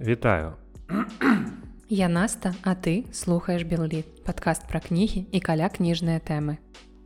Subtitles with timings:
[0.00, 0.52] вітаю.
[1.88, 6.60] Я наста а ты слухаеш белліт падкаст пра кнігі і каля кніжныя тэмы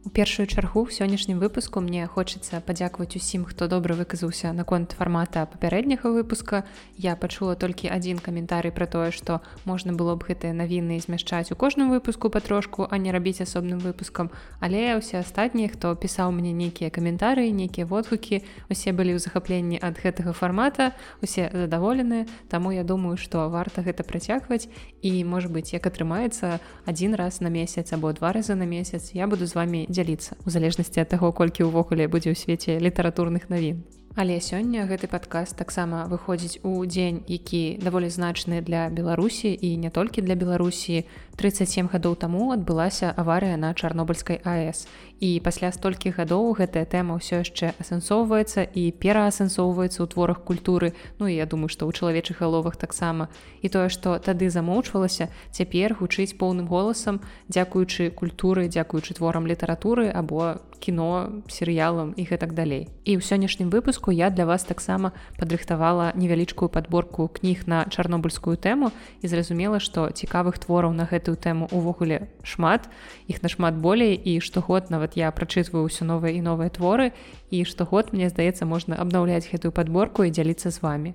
[0.05, 5.47] У першую чаргу в сённяшнім выпуску мне хочацца падзякаваць усім, хто добра выказаўся наконт фармата
[5.47, 6.67] папярэдняга выпуска.
[6.99, 11.57] Я пачула толькі адзін каментарый пра тое, што можна было б гэтыя навіны змяшчаць у
[11.57, 14.35] кожным выпуску патрошку, а не рабіць асобным выпускам.
[14.59, 20.03] Але ўсе астатнія, хто пісаў мне нейкія каментары, нейкія водгукі, усе былі ў захапленні ад
[20.03, 22.27] гэтага фармата, усе задаволеныя.
[22.51, 24.67] Таму я думаю, што варта гэта працягваць
[24.99, 26.59] і можа быць, як атрымаецца
[26.91, 30.51] адзін раз на месяц або два разы на месяц я буду з вами дзяліцца у
[30.51, 33.85] залежнасці ад таго колькі ўвогуле будзе ў свеце літаратурных навін
[34.15, 39.89] Але сёння гэты падказ таксама выходзіць у дзень, які даволі значны для Беларусі і не
[39.89, 41.09] толькі для Беларусі.
[41.37, 44.87] 37 гадоў таму адбылася аварыя на чарнобыльскай АС.
[45.23, 50.93] І пасля столькі гадоў гэтая тэма ўсё яшчэ асэнсоўваецца і пераасэнсоўваецца ў творах культуры.
[51.23, 53.31] Ну і я думаю, што ў чалавечых галовах таксама.
[53.63, 60.59] І тое, што тады замоўчвалася, цяпер гучыць поўным голасам, дзякуючы культуры, дзякуючы творам літаратуры або
[60.83, 62.91] кіно, серыялам і гэтак далей.
[63.07, 68.91] І ў сённяшнім выпуску я для вас таксама падрыхтавала невялічкую подборку кніг на чарнобыльскую тэму
[69.23, 72.91] і зразумела што цікавых твораў на гэтую тэму увогуле шмат
[73.31, 77.15] іх нашмат болей і штогод нават я прачытваю ўсё новыя і новыя творы
[77.55, 81.15] і штогод мне здаецца можна абнаўляць гэтую подборку і дзяліцца з вами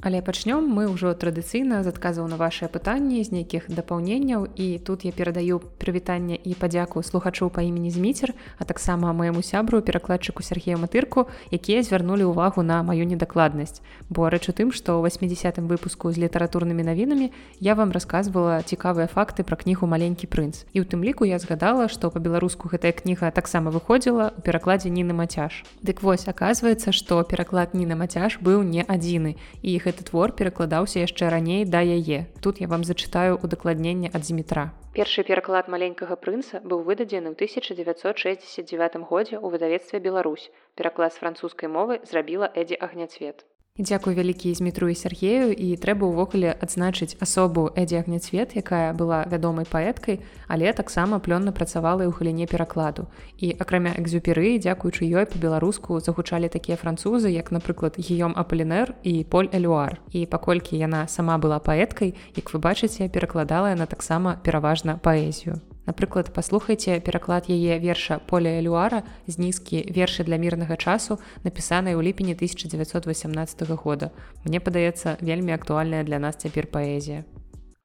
[0.00, 5.04] Але пачнём мы ўжо традыцыйна з адказаў на вашыя пытанні з нейкіх дапаўненняў і тут
[5.04, 10.80] я перадаю прывітанне і падзяку слухачу па імені зміцер, а таксама майму сябру перакладчыку Сергею
[10.80, 13.84] матырку, якія звярнулі ўвагу на маю недакладнасць.
[14.08, 17.28] Бо рэч у тым, што ў 80 выпуску з літаратурнымі навінамі
[17.60, 20.64] я вам расказвала цікавыя факты пра кнігу маленькі прынц.
[20.72, 25.12] І ў тым ліку я згадала, што па-беларуску гэтая кніга таксама выходзіла у перакладзе ніны
[25.12, 25.60] мацяж.
[25.84, 31.34] Дык вось аказваецца, што пераклад ніна мацяж быў не адзіны і гэты твор перакладаўся яшчэ
[31.34, 32.26] раней да яе.
[32.40, 34.70] Тут я вам зачытаю удакладненне ад зімітра.
[34.94, 40.50] Першы пераклад маленькага прынца быў выдадзены ў 1969 годзе ў выдавецтве Беларусь.
[40.78, 43.46] Пераклад з французскай мовы зрабіла Эдзі агняцвет.
[43.80, 49.64] Дзякуй вялікі змітру і Сергею і трэба ўвогуле адзначыць асобу Эдзі агняцвет, якая была вядомай
[49.64, 50.20] паэткай,
[50.52, 53.08] але таксама плённа працавала і ў галіне перакладу.
[53.40, 59.48] І акрамя экзюперы, дзякуючы ёй па-беларуску загучалі такія французы, як напрыклад гіём апалінер і поль
[59.48, 59.96] элюар.
[60.12, 65.56] І паколькі яна сама была паэткай, як вы бачыце, перакладала яна таксама пераважна паэзію.
[65.86, 72.02] Напрыклад, паслухайце пераклад яе верша поля Элюара з нізкі вершы для мірнага часу, напісанай у
[72.02, 74.10] ліпені 1918 года.
[74.44, 77.24] Мне падаецца вельмі актуальная для нас цяпер паэзія.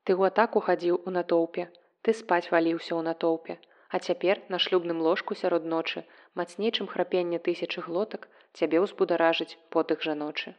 [0.06, 1.72] Ты ў атаку хадзіў у натоўпе,
[2.04, 3.58] ты спаць валіўся ў натоўпе,
[3.96, 6.04] А цяпер на шлюбным ложку сярод ночы,
[6.40, 10.56] мацнейчым храпенне тысячы глотак цябе ўзбударажыць потых жаночы.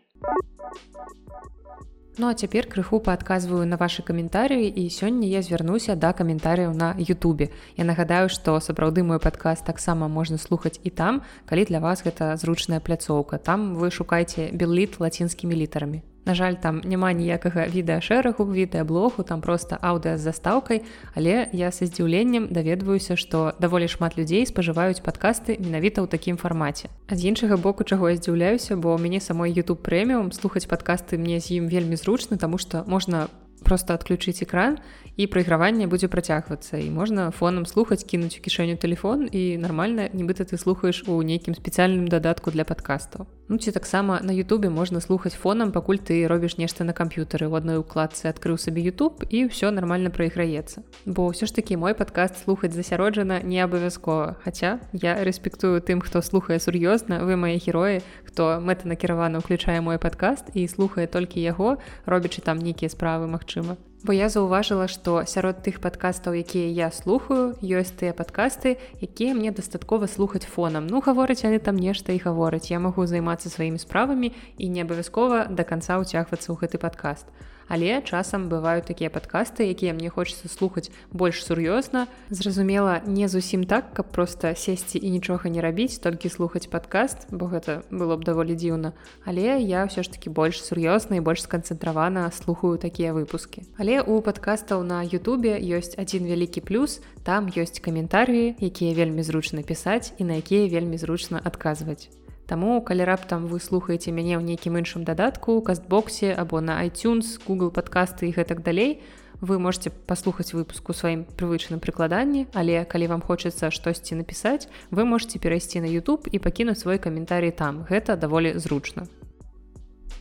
[2.18, 6.96] Ну а цяпер крыху паадказваю на ваши каментарыі і сёння я звярнуся да каментарыяў на
[6.96, 7.50] Ютубе.
[7.76, 12.32] Я нагадаю, што сапраўды мой падказ таксама можна слухаць і там, калі для вас гэта
[12.40, 13.36] зручная пляцоўка.
[13.36, 16.00] Там вы шукаеце белліт лацінскімі літарамі.
[16.26, 20.82] На жаль, там няма ніякага відэашэрагу відэаблогу, там проста аўдыа з застаўкай,
[21.14, 26.90] але я са здзіўленнем даведваюся, што даволі шмат людзей спажываюць падкасты менавіта ў такім фармаце.
[27.06, 31.14] А з іншага боку чаго я здзіўляюся, бо ў мяне самой YouTube прэміум слухаць падкасты
[31.14, 33.30] мне з ім вельмі зручна, таму што можна
[33.64, 34.78] просто адключыць экран
[35.16, 40.44] і прайграванне будзе працягвацца і можна фонам слухаць кінуць у кішэню телефон і нармальна нібыта
[40.44, 45.38] ты слухаеш у нейкім спецыяльным дадатку для падкастаў Ну ці таксама на Ютубе можна слухаць
[45.38, 49.70] фонам пакуль ты робіш нешта на камп'ютары у адной укладцы адкрыў сабе YouTube і ўсё
[49.70, 55.80] нармальна прайграецца бо ўсё ж такі мой падкаст слухаць засяроджана не абавязкова Хаця я рэспектую
[55.80, 61.40] тым хто слухае сур'ёзна вы мае героі хто мэтанакіравана ўключае мой падкаст і слухае толькі
[61.40, 63.78] яго робячы там нейкія справы магчыма.
[64.04, 69.50] Бо я заўважыла што сярод тых падкастаў якія я слухаю ёсць тыя падкасты якія мне
[69.50, 70.86] дастаткова слухаць фонам.
[70.86, 72.70] Ну гаворыць яны там нешта і гавораць.
[72.70, 77.26] Я магу займацца сваімі справамі і не абавязкова да канца ўцягвацца ў гэты падкаст.
[77.26, 82.06] а але часам бываюць такія падкасты якія мне хочацца слухаць больш сур'ёзна.
[82.30, 87.46] Зразумела не зусім так каб просто сесці і нічога не рабіць толькі слухаць падкаст бо
[87.46, 88.92] гэта было б даволі дзіўна.
[89.24, 93.66] Але я ўсё ж таки больш сур'ёзна і больш сканцэнтравана слухаю такія выпускі.
[93.78, 97.00] Але у падкастаў на Ютубе ёсць адзін вялікі плюс.
[97.24, 102.10] Там ёсць каментарыі якія вельмі зручна пісаць і на якія вельмі зручна адказваць
[102.46, 107.74] Таму калі раптам вы слухаеце мяне ў нейкім іншым дадатку кастбоксе або на iTunes Google
[107.74, 109.02] падкасты і гэтак далей
[109.42, 115.42] вы можете паслухаць выпуску сваім прывычным прыкладанні але калі вам хочацца штосьці напісаць вы можете
[115.42, 117.82] перайсці на YouTube і пакінуць свой каментарый там.
[117.90, 119.10] Гэта даволі зручна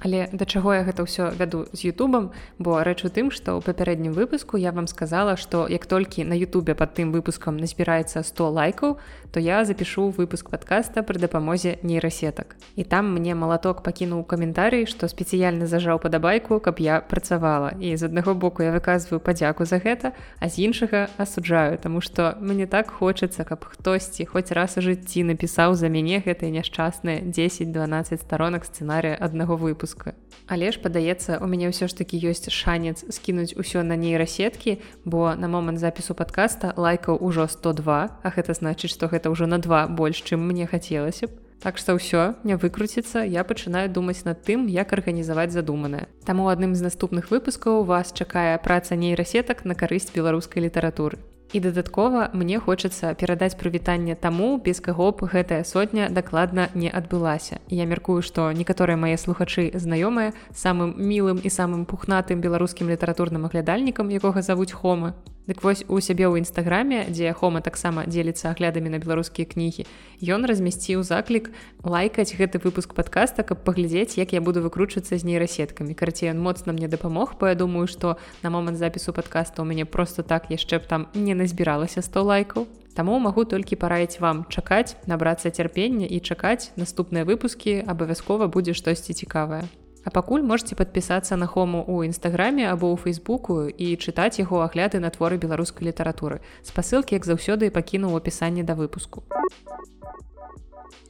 [0.04, 3.64] Але да чаго я гэта ўсё вяду з Ютубам, бо рэч у тым, што ў
[3.64, 8.50] папярэднім выпуску я вам сказала, што як толькі на Ютубе пад тым выпускам назбіраецца 100
[8.52, 9.00] лайкаў,
[9.32, 12.56] то я запишу выпуск падкаста пры дапамозе нейрасетак.
[12.76, 17.72] І там мне малаток пакінуў каментарый, што спецыяльна зажаў падабайку, каб я працавала.
[17.80, 22.36] І з аднаго боку я выказваю падзяку за гэта, а з іншага асуджаю, Таму што
[22.42, 28.22] мне так хочацца, каб хтосьці хоць раз у жыцці напісаў за мяне гэтыя няшчасныя 10-12
[28.22, 30.14] старонак сцэнарыя аднаго выпуску выпуска.
[30.48, 35.34] Але ж падаецца у мяне ўсё ж такі ёсць шанец скінуць усё на нейрасеткі бо
[35.36, 39.88] на момант запісу подкаста лайкаў ужо 102 а гэта значыць што гэта ўжо на два
[39.88, 41.32] больш чым мне хацелася б.
[41.62, 46.06] Так што ўсё не выкруціцца я пачынаю думаць над тым як арганізаваць задуманае.
[46.26, 51.18] Таму адным з наступных выпускаў вас чакае праца нейрасетак на карысць беларускай літаратуры
[51.54, 57.60] І дадаткова мне хочацца перадаць прывітанне таму, без каго б гэтая сотня дакладна не адбылася.
[57.70, 64.10] Я мяркую, што некаторыя мае слухачы знаёмыя самым мілым і самым пухнатым беларускім літаратурным аглядальнікам,
[64.10, 65.14] якога завуць хомы.
[65.46, 69.86] Дык вось у сябе ў нстаграме, дзе Хома таксама дзеліцца аглядамі на беларускія кнігі.
[70.26, 71.54] Ён размясціў заклік
[71.86, 75.94] лайкаць гэты выпуск падкаста, каб паглядзець, як я буду выкручвацца з нейрасеткамі.
[75.94, 79.86] Карацей ён моцна мне дапамог, бо я думаю, што на момант запісу падкаста ў мяне
[79.86, 82.66] просто так яшчэ б там не назбіралася 100 лайкаў.
[82.98, 89.14] Таму магу толькі параіць вам чакаць, набрацца цярпення і чакаць наступныя выпускі абавязкова будзе штосьці
[89.14, 89.70] цікавае.
[90.06, 95.02] А пакуль можете подпісацца на хому ў нстаграме або ў фейсбуку і чытаць яго агляды
[95.02, 96.46] на творы беларускай літаратуры.
[96.62, 99.26] Спасылкі, як заўсёды пакінуў опісанне да выпуску.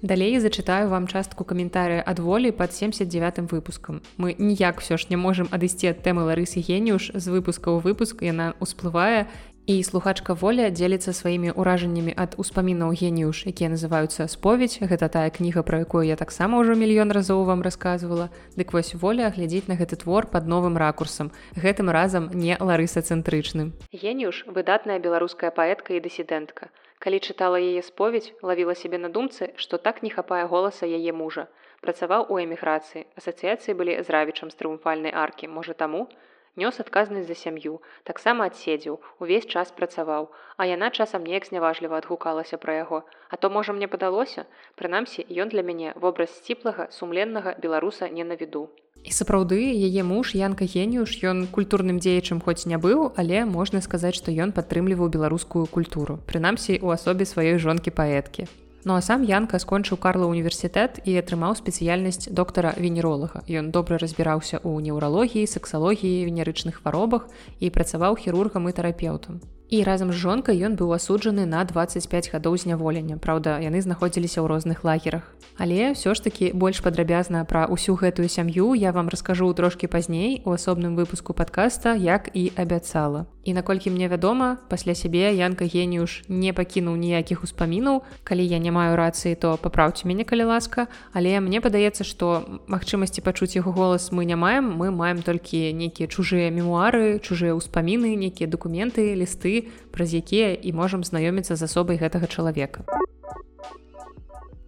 [0.01, 4.00] Далей зачытаю вам частку каментарыя ад волі пад 79 выпускам.
[4.18, 8.24] Мы ніяк ўсё ж не можам адысці ад тэмы Ларысы Геніюш з выпуска ў выпуск
[8.24, 9.27] яна ўсплывае
[9.67, 15.63] і слухачка воля дзеліцца сваімі ўражаннямі ад успамінаў геніюш якія называюцца споведь гэта тая кніга
[15.65, 19.97] про якую я таксама ўжо мільён разоў вам рассказывала дык вось воля глядзець на гэты
[19.97, 21.31] твор под новым ракурсам.
[21.57, 26.69] Гэтым разам не ларысацэнтрычным геніюш выдатная беларуская паэтка і дысідэнтка.
[27.01, 31.50] Калі чытала яе споведь лавіла сябе на думцы што так не хапае голаса яе мужа.
[31.81, 33.09] Працаваў у эміграцыі.
[33.18, 35.50] Асацыяцыі былі з равічам з трыумфальнай аркі.
[35.50, 40.31] Можа таму что нёс адказнасць за сям'ю таксама адседзеў увесь час працаваў.
[40.57, 43.04] А яна часам неяк зняважліва адгукалася пра яго.
[43.30, 44.46] А то можа мне падалося?
[44.75, 48.69] Прынамсі ён для мяне вобраз сціплага сумленнага беларуса не на віду.
[49.06, 54.18] І сапраўды яе муж янка геніюш ён культурным дзеячым хоць не быў але можна сказаць
[54.18, 58.50] што ён падтрымліваў беларускую культуру прынамсі у асобе сваёй жонкі паэткі
[58.85, 63.41] Ну а сам Янка скончыў Карла універсітэт і атрымаў спецыяльнасць доктара венеролага.
[63.49, 67.25] Ён добра разбіраўся ў неўралогіі, сексалогіі, венерычных хваробах
[67.57, 72.57] і працаваў хірургам і тэрапеўтам і разам з жонкай ён быў асуджаны на 25 гадоў
[72.57, 77.95] зняволення Праўда яны знаходзіліся ў розных лагерах але ўсё ж таки больш падрабязна пра ўсю
[77.95, 83.53] гэтую сям'ю я вам раскажу трошки пазней у асобным выпуску подкаста як і абяцала і
[83.53, 88.97] наколькі мне вядома пасля сябе янка геніюш не пакінуў ніякіх успамінаў калі я не маю
[88.97, 90.88] рацыі то папраўце мяне калі ласка.
[91.13, 94.73] Але мне падаецца што магчымасці пачуць яго голас мы не маем.
[94.73, 99.55] Мы маем толькі нейкія чужыя мемуары чужыя ўспаміны нейкія дакументы лісты
[99.96, 102.84] праз якія і можам знаёміцца з асобай гэтага чалавека.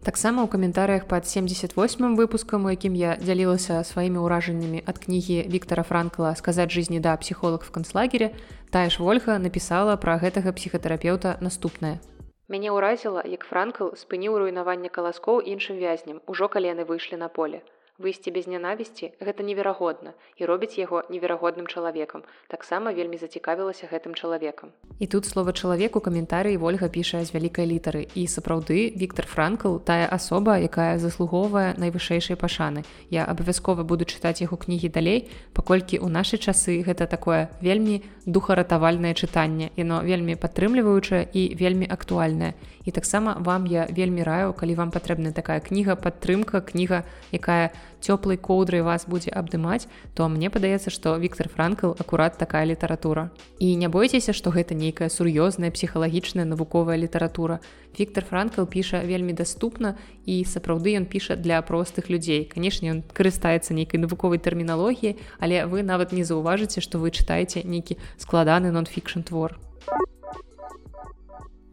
[0.07, 1.75] Таксама ў каментарыях пад 78
[2.15, 7.67] выпускам, у якім я дзялілася сваімі ўражаннямі ад кнігі Віктора Франкла сказаць жизни да псіхолог
[7.67, 8.31] в канцлагере,
[8.71, 11.99] тая ж ольга напісала пра гэтага псіхатэрапеўта наступнае.
[12.47, 17.59] Мяне ўразіла, як Франкл спыніў руйнаванне каласкоў іншым вязням, ужо калі яны выйшлі на поле
[17.97, 22.21] выйсці без нянавісці гэта неверагодна і робіць яго неверагодным чалавекам.
[22.47, 24.69] Таксама вельмі зацікавілася гэтым чалавекам.
[24.99, 28.05] І тут слова чалавек у каментарыі ольга піша з вялікай літары.
[28.13, 32.85] І сапраўды Віктор франкл тая асоба якая заслугоўвае найвышэйшай пашаны.
[33.09, 39.17] Я абавязкова буду чытаць яго кнігі далей паколькі ў нашы часы гэта такое вельмі духаратавальнае
[39.17, 39.73] чытанне.
[39.73, 42.53] Яно вельмі падтрымліваючае і вельмі актуальнае.
[42.85, 47.03] І таксама вам я вельмі раю калі вам патрэбна такая кніга падтрымка кніга
[47.35, 53.29] якая цёплай коўдрай вас будзе абдымаць то мне падаецца што Віктор франкл акурат такая літаратура
[53.59, 57.59] і не бойцеся што гэта нейкая сур'ёзная псіхалагічная навуковая літаратура
[57.99, 63.73] Віктор франкл піша вельмі даступна і сапраўды ён піша для простых людзей канешне ён карыстаецца
[63.73, 69.57] нейкай навуковай тэрміналогіі але вы нават не заўважыце што вы чытаеце нейкі складаны нон-фікшн твор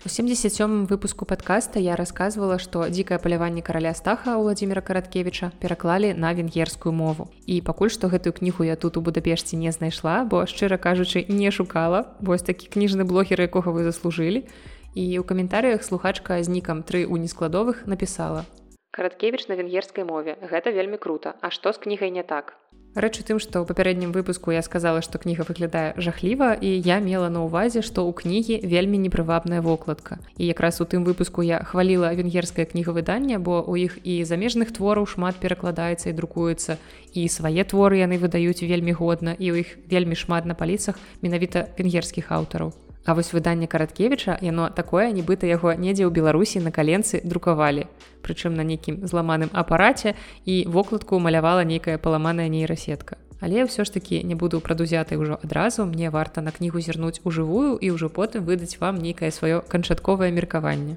[0.06, 6.34] У 77 выпуску подкаста я рассказывала, што дзікае паляванне караля стаха Владимира караткевича пераклалі на
[6.34, 7.32] венгерскую мову.
[7.46, 11.50] І пакуль што гэтую кнігу я тут у Будапешце не знайшла, бо шчыра кажучы, не
[11.50, 14.44] шукала, вось такі кніжны блогер, якога вы заслужылі.
[14.92, 18.44] І ў каментарыях слухачка з нікам тры у нескладовых напісала:
[18.92, 20.37] караткевіч на венгерскай мове.
[20.44, 21.32] Гэта вельмі круто.
[21.40, 22.61] А што з кнігай не так
[22.94, 27.00] рэч у тым што ў папярэднім выпуску я сказала што кніга выглядае жахліва і я
[27.00, 30.18] мела на ўвазе што ў кнігі вельмі непрывабная вокладка.
[30.38, 35.08] І якраз у тым выпуску я хваліла венгерскае кнігавыданне бо у іх і замежных твораў
[35.10, 36.78] шмат перакладаецца і друкуецца
[37.14, 41.70] і свае творы яны выдаюць вельмі годна і ў іх вельмі шмат на паліцах менавіта
[41.78, 47.20] венгерскіх аўтараў А вось выданне караткевіча яно такое нібыта яго недзе ў беларусі на каленцы
[47.20, 47.84] друкавалі
[48.25, 50.16] прычым на нейкім зламаным апараце
[50.49, 53.20] і вокладку малявала нейкая паламаная нейрасетка.
[53.44, 57.28] Але ўсё ж такі не буду прадузятай ўжо адразу мне варта на кнігу зірнуць у
[57.28, 60.96] жывую і ўжо потым выдаць вам нейкае сваё канчатковае меркаванне.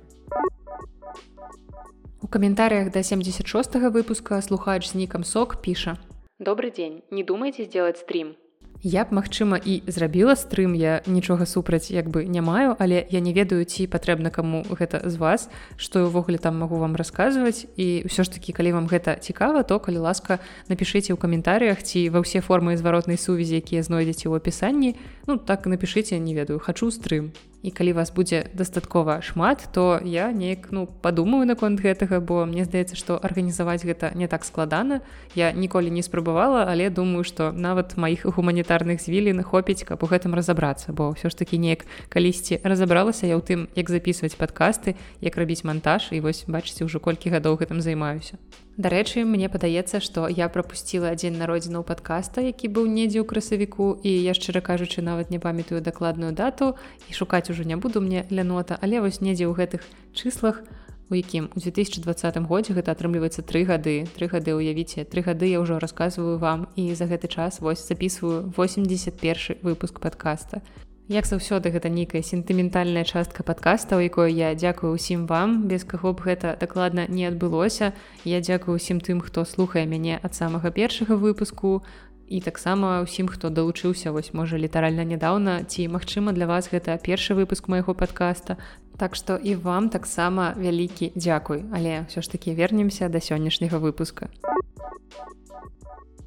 [2.24, 3.44] У каментарях да 76
[3.92, 6.00] выпуска слухач з нікам сок піша.
[6.40, 8.40] Добрый дзень не думайце сделать стрим
[8.84, 13.20] Я б, магчыма, і зрабіла стрым, я нічога супраць як бы не маю, але я
[13.20, 17.66] не ведаю, ці патрэбна каму гэта з вас, што ўвогуле там магу вам расказваць.
[17.74, 20.38] І ўсё ж такі, калі вам гэта цікава, то калі ласка,
[20.70, 24.94] напішыце ў каментарыях ці ва ўсе формы зваротнай сувязі, якія знойдзеце ў апісанні,
[25.26, 30.32] ну так напішыце, не ведаю, хачу стрым і калі вас будзе дастаткова шмат то я
[30.32, 35.02] неяк ну падумаю наконт гэтага бо мне здаецца што арганізаваць гэта не так складана.
[35.36, 40.36] Я ніколі не спрабавала але думаю што нават маіх гуманітарных звілін хопіць каб у гэтым
[40.38, 45.38] разаобрацца бо ўсё ж такі неяк калісьці разабралася я ў тым як записываць падкасты як
[45.38, 48.38] рабіць монтаж і вось бачыце ўжо колькі гадоў гэтым займаюся
[48.78, 54.12] Дарэчы, мне падаецца, што я прапусціла адзін народзінаў падкаста, які быў недзе ў красавіку і
[54.22, 56.78] я шчыра кажучы, нават не памятаю дакладную дату
[57.10, 59.82] і шукаць ужо не буду мне ля нота, але вось недзе ў гэтых
[60.14, 60.62] чыслах,
[61.10, 64.06] у якім у 2020 годзе гэта атрымліваецца тры гады.
[64.14, 68.54] Тры гады уявіце тры гады я ўжо расказваю вам і за гэты час вось записываю
[68.54, 70.62] 81 выпуск подкаста
[71.08, 76.12] Як заўсёды гэта нейкая сентыментальная частка падкаста, у якой я дзякую ўсім вам, без каго
[76.12, 77.96] б гэта дакладна не адбылося.
[78.28, 81.88] Я дзякую ўсім тым, хто слухае мяне ад самага першага выпуску
[82.28, 87.40] і таксама ўсім, хто далучыўся вось можа літаральна нядаўна ці магчыма для вас гэта першы
[87.40, 88.60] выпуск майго падкаста.
[89.00, 94.28] Так што і вам таксама вялікі дзякуй, але ўсё ж такі вернемся да сённяшняга выпуска.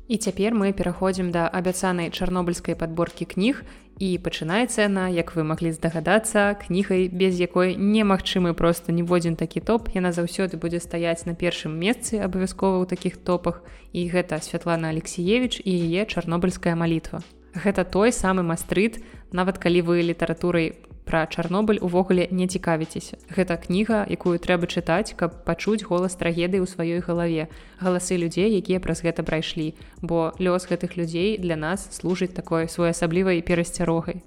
[0.08, 3.62] І цяпер мы пераходзім да абяцанай чарнобыльскай падборкі кніг
[4.00, 9.92] і пачынаецца яна як вы маглі здагадацца кнігай без якой немагчымы просто ніводзін такі топ.
[9.92, 13.61] Яна заўсёды будзе стаяць на першым месцы абавязкова ў такіх топах.
[13.92, 17.21] І гэта святлана алексеевич і яе чарнобыльская малітва.
[17.52, 19.04] Гэта той самы мастрыт
[19.37, 23.18] нават калі вы літаратурай пра чарнобыль увогуле не цікавіцеся.
[23.34, 27.50] Гэта кніга якую трэба чытаць каб пачуць голас трагедыі ў сваёй галаве
[27.82, 29.74] галасы людзей якія праз гэта прайшлі.
[29.98, 34.22] Бо лёс гэтых людзей для нас служыць такой своеасаблівай перасцярогай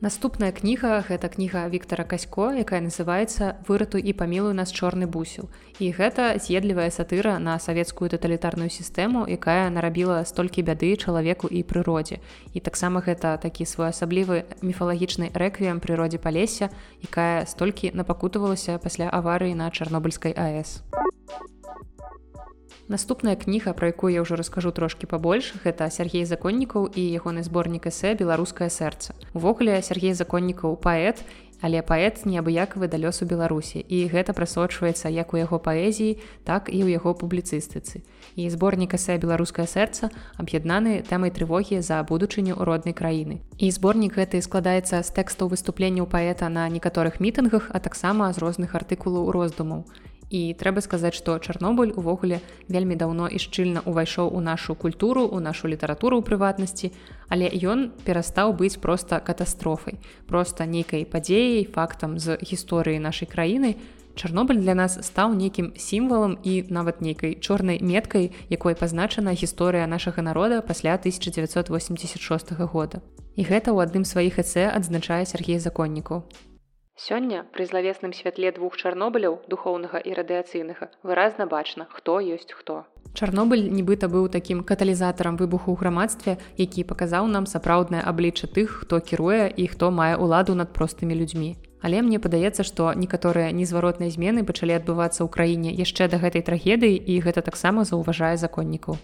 [0.00, 5.50] Наступная кніга гэта кніга Віктора Касько, якая называецца вырату і памілую нас чорны бусел.
[5.82, 12.22] І гэта з'едлівая сатыра на савецкую таталітарную сістэму, якая нарабіла столькі бяды чалавеку і прыродзе.
[12.54, 16.70] І таксама гэта такі своеасаблівы міфалагічны рэквіем прыродзе палесся,
[17.02, 20.86] якая столькі напакутавалася пасля аварыі на чарнобыльскай АС.
[22.88, 27.84] Наступная кніга, пра якую я ўжо раскажу трошкі пабольш, гэта Сергей законнікаў і ягоны зборнік
[27.92, 29.12] эсэ беларускае сэрца.
[29.36, 31.20] Увогуле Сергей законнікаў паэт,
[31.60, 36.16] але паэт неабыякавы далёс у Беларусі і гэта прасочваецца як у яго паэзіі,
[36.48, 38.00] так і ў яго публіцыстыцы.
[38.40, 40.08] І зборнік эсэ беларускае сэрца
[40.40, 43.44] аб'яднаны тэмай трывогі за будучыню роднай краіны.
[43.60, 48.72] І зборнік гэты складаецца з тэкстаў выступленняў паэта на некаторых мітынгах, а таксама з розных
[48.72, 49.84] артыкулаў роздумаў.
[50.30, 55.40] І трэба сказаць, што Чарнобыль увогуле вельмі даўно і шчыльна ўвайшоў у нашу культуру, у
[55.40, 56.92] нашу літаратуру ў прыватнасці,
[57.32, 59.96] але ён перастаў быць проста катастрофай,
[60.28, 63.80] проста нейкай падзеяй, фактам з гісторыі нашай краіны.
[64.18, 70.20] Чарнобыль для нас стаў нейкім сімвалам і нават нейкай чорнай меткай, якой пазначана гісторыя нашага
[70.20, 73.00] народа пасля 1986 года.
[73.38, 76.26] І гэта ў адным сваіх эсэ адзначае Сергей законнікаў.
[76.98, 82.90] Сёння пры злавесным святле двух чарнобыляў духоўнага і радыяцыйнага выразна бачна, хто ёсць хто.
[83.14, 88.98] Чарнобыль нібыта быў такім каталізатарам выбуху ў грамадстве, які паказаў нам сапраўднае аблічча тых, хто
[88.98, 91.54] кіруе і хто мае ўладу над простымі людзьмі.
[91.86, 96.98] Але мне падаецца, што некаторыя незваротныя змены пачалі адбывацца ў краіне яшчэ да гэтай трагедыі
[96.98, 98.98] і гэта таксама заўважае законнікаў.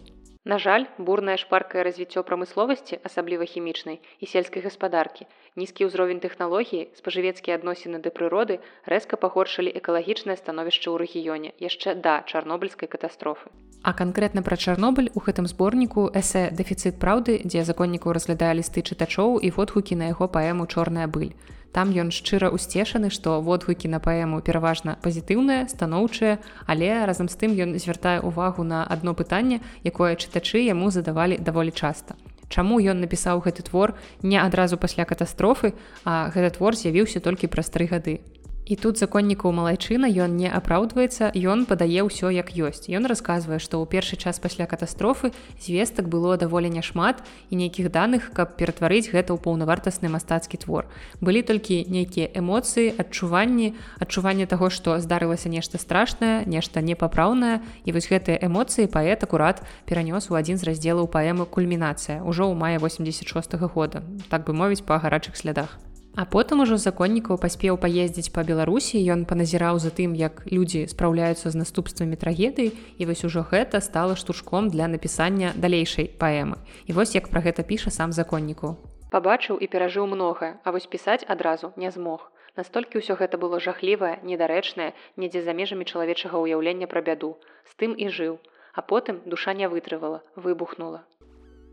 [0.45, 5.25] На жаль, бурнае шпаркае развіццё прамысловасці, асабліва хімічнай і сельскай гаспадаркі,
[5.57, 12.21] нізкі ўзровень тэхналогіі, спажывецкія адносіны да прыроды рэзка пагоршылі экалагічнае становішча ў рэгіёне яшчэ да
[12.29, 13.49] чарнобыльскай катастрофы.
[13.81, 19.41] А канкрэтна пра Чарнобыль у гэтым зборніку эсэ дэфіцыт праўды, дзе законнікаў разглядае лісты чытачоў
[19.41, 21.33] і водгукі на яго паэму чорная быль.
[21.75, 26.39] Там ён шчыра ўсцешаны, што водгукі на паэму пераважна пазітыўныя, станоўчыя,
[26.71, 31.75] але разам з тым ён звяртае ўвагу на адно пытанне, якое чытачы яму задавалі даволі
[31.75, 32.15] часта.
[32.47, 35.75] Чаму ён напісаў гэты твор не адразу пасля катастрофы,
[36.07, 38.23] а гэты твор з'явіўся толькі праз тры гады.
[38.65, 42.89] І тут законнікаў малайчына ён не апраўдваецца, ён падае ўсё як ёсць.
[42.89, 47.21] Ён расказвае, што ў першы час пасля катастрофы звестак было даволі няшмат
[47.53, 50.89] і нейкіх даных, каб ператварыць гэта ў паўнавартасны мастацкі твор.
[51.21, 57.61] Былі толькі нейкія эмоцыі, адчуванні, адчуванне таго, што здарылася нешта страшнае, нешта непапраўнае.
[57.85, 62.57] І вось гэтыя эмоцыі паэт акурат перанёс у адзін з раздзелаў паэмы кульмінацыя ўжо ў
[62.57, 63.29] мае 86
[63.61, 64.01] -го года,
[64.33, 65.84] так бы мовіць па гарачых слядах.
[66.17, 71.51] А потым ужо законнікаў паспеў паездзіць па Беларусі, ён паназіраў за тым, як людзі спраўляюцца
[71.51, 76.63] з наступствамі трагедыі і вось ужо гэта стала штуршком для напісання далейшай паэмы.
[76.87, 78.79] І вось як пра гэта піша сам законніку.
[79.11, 82.31] Пабачыў і перажыў многа, а вось пісаць адразу не змог.
[82.55, 87.35] Настолькі ўсё гэта было жахлівае, недарэчнае, недзе за межамі чалавечага ўяўлення пра бяду.
[87.67, 88.39] З тым і жыў.
[88.71, 91.03] А потым душа не вытрывала, выбухнула.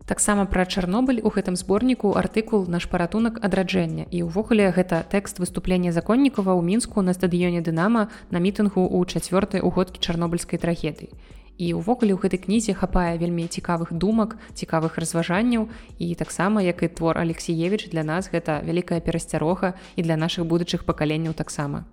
[0.06, 5.94] Таксама пра Чарнобыль у гэтым зборніку артыкул наш паратунак адраджэння і ўвогуле гэта тэкст выступлення
[5.94, 11.14] законнікава ў мінску на стадыёне дынама на мітынгу ў чацвёртай угодкі чарнобыльскай трагедыі.
[11.54, 15.70] І ўвогуле ў гэтай кнізе хапае вельмі цікавых думак, цікавых разважанняў
[16.02, 20.82] і таксама як і твор Алексеевич для нас гэта вялікая перасцярога і для нашых будучых
[20.82, 21.86] пакаленняў таксама.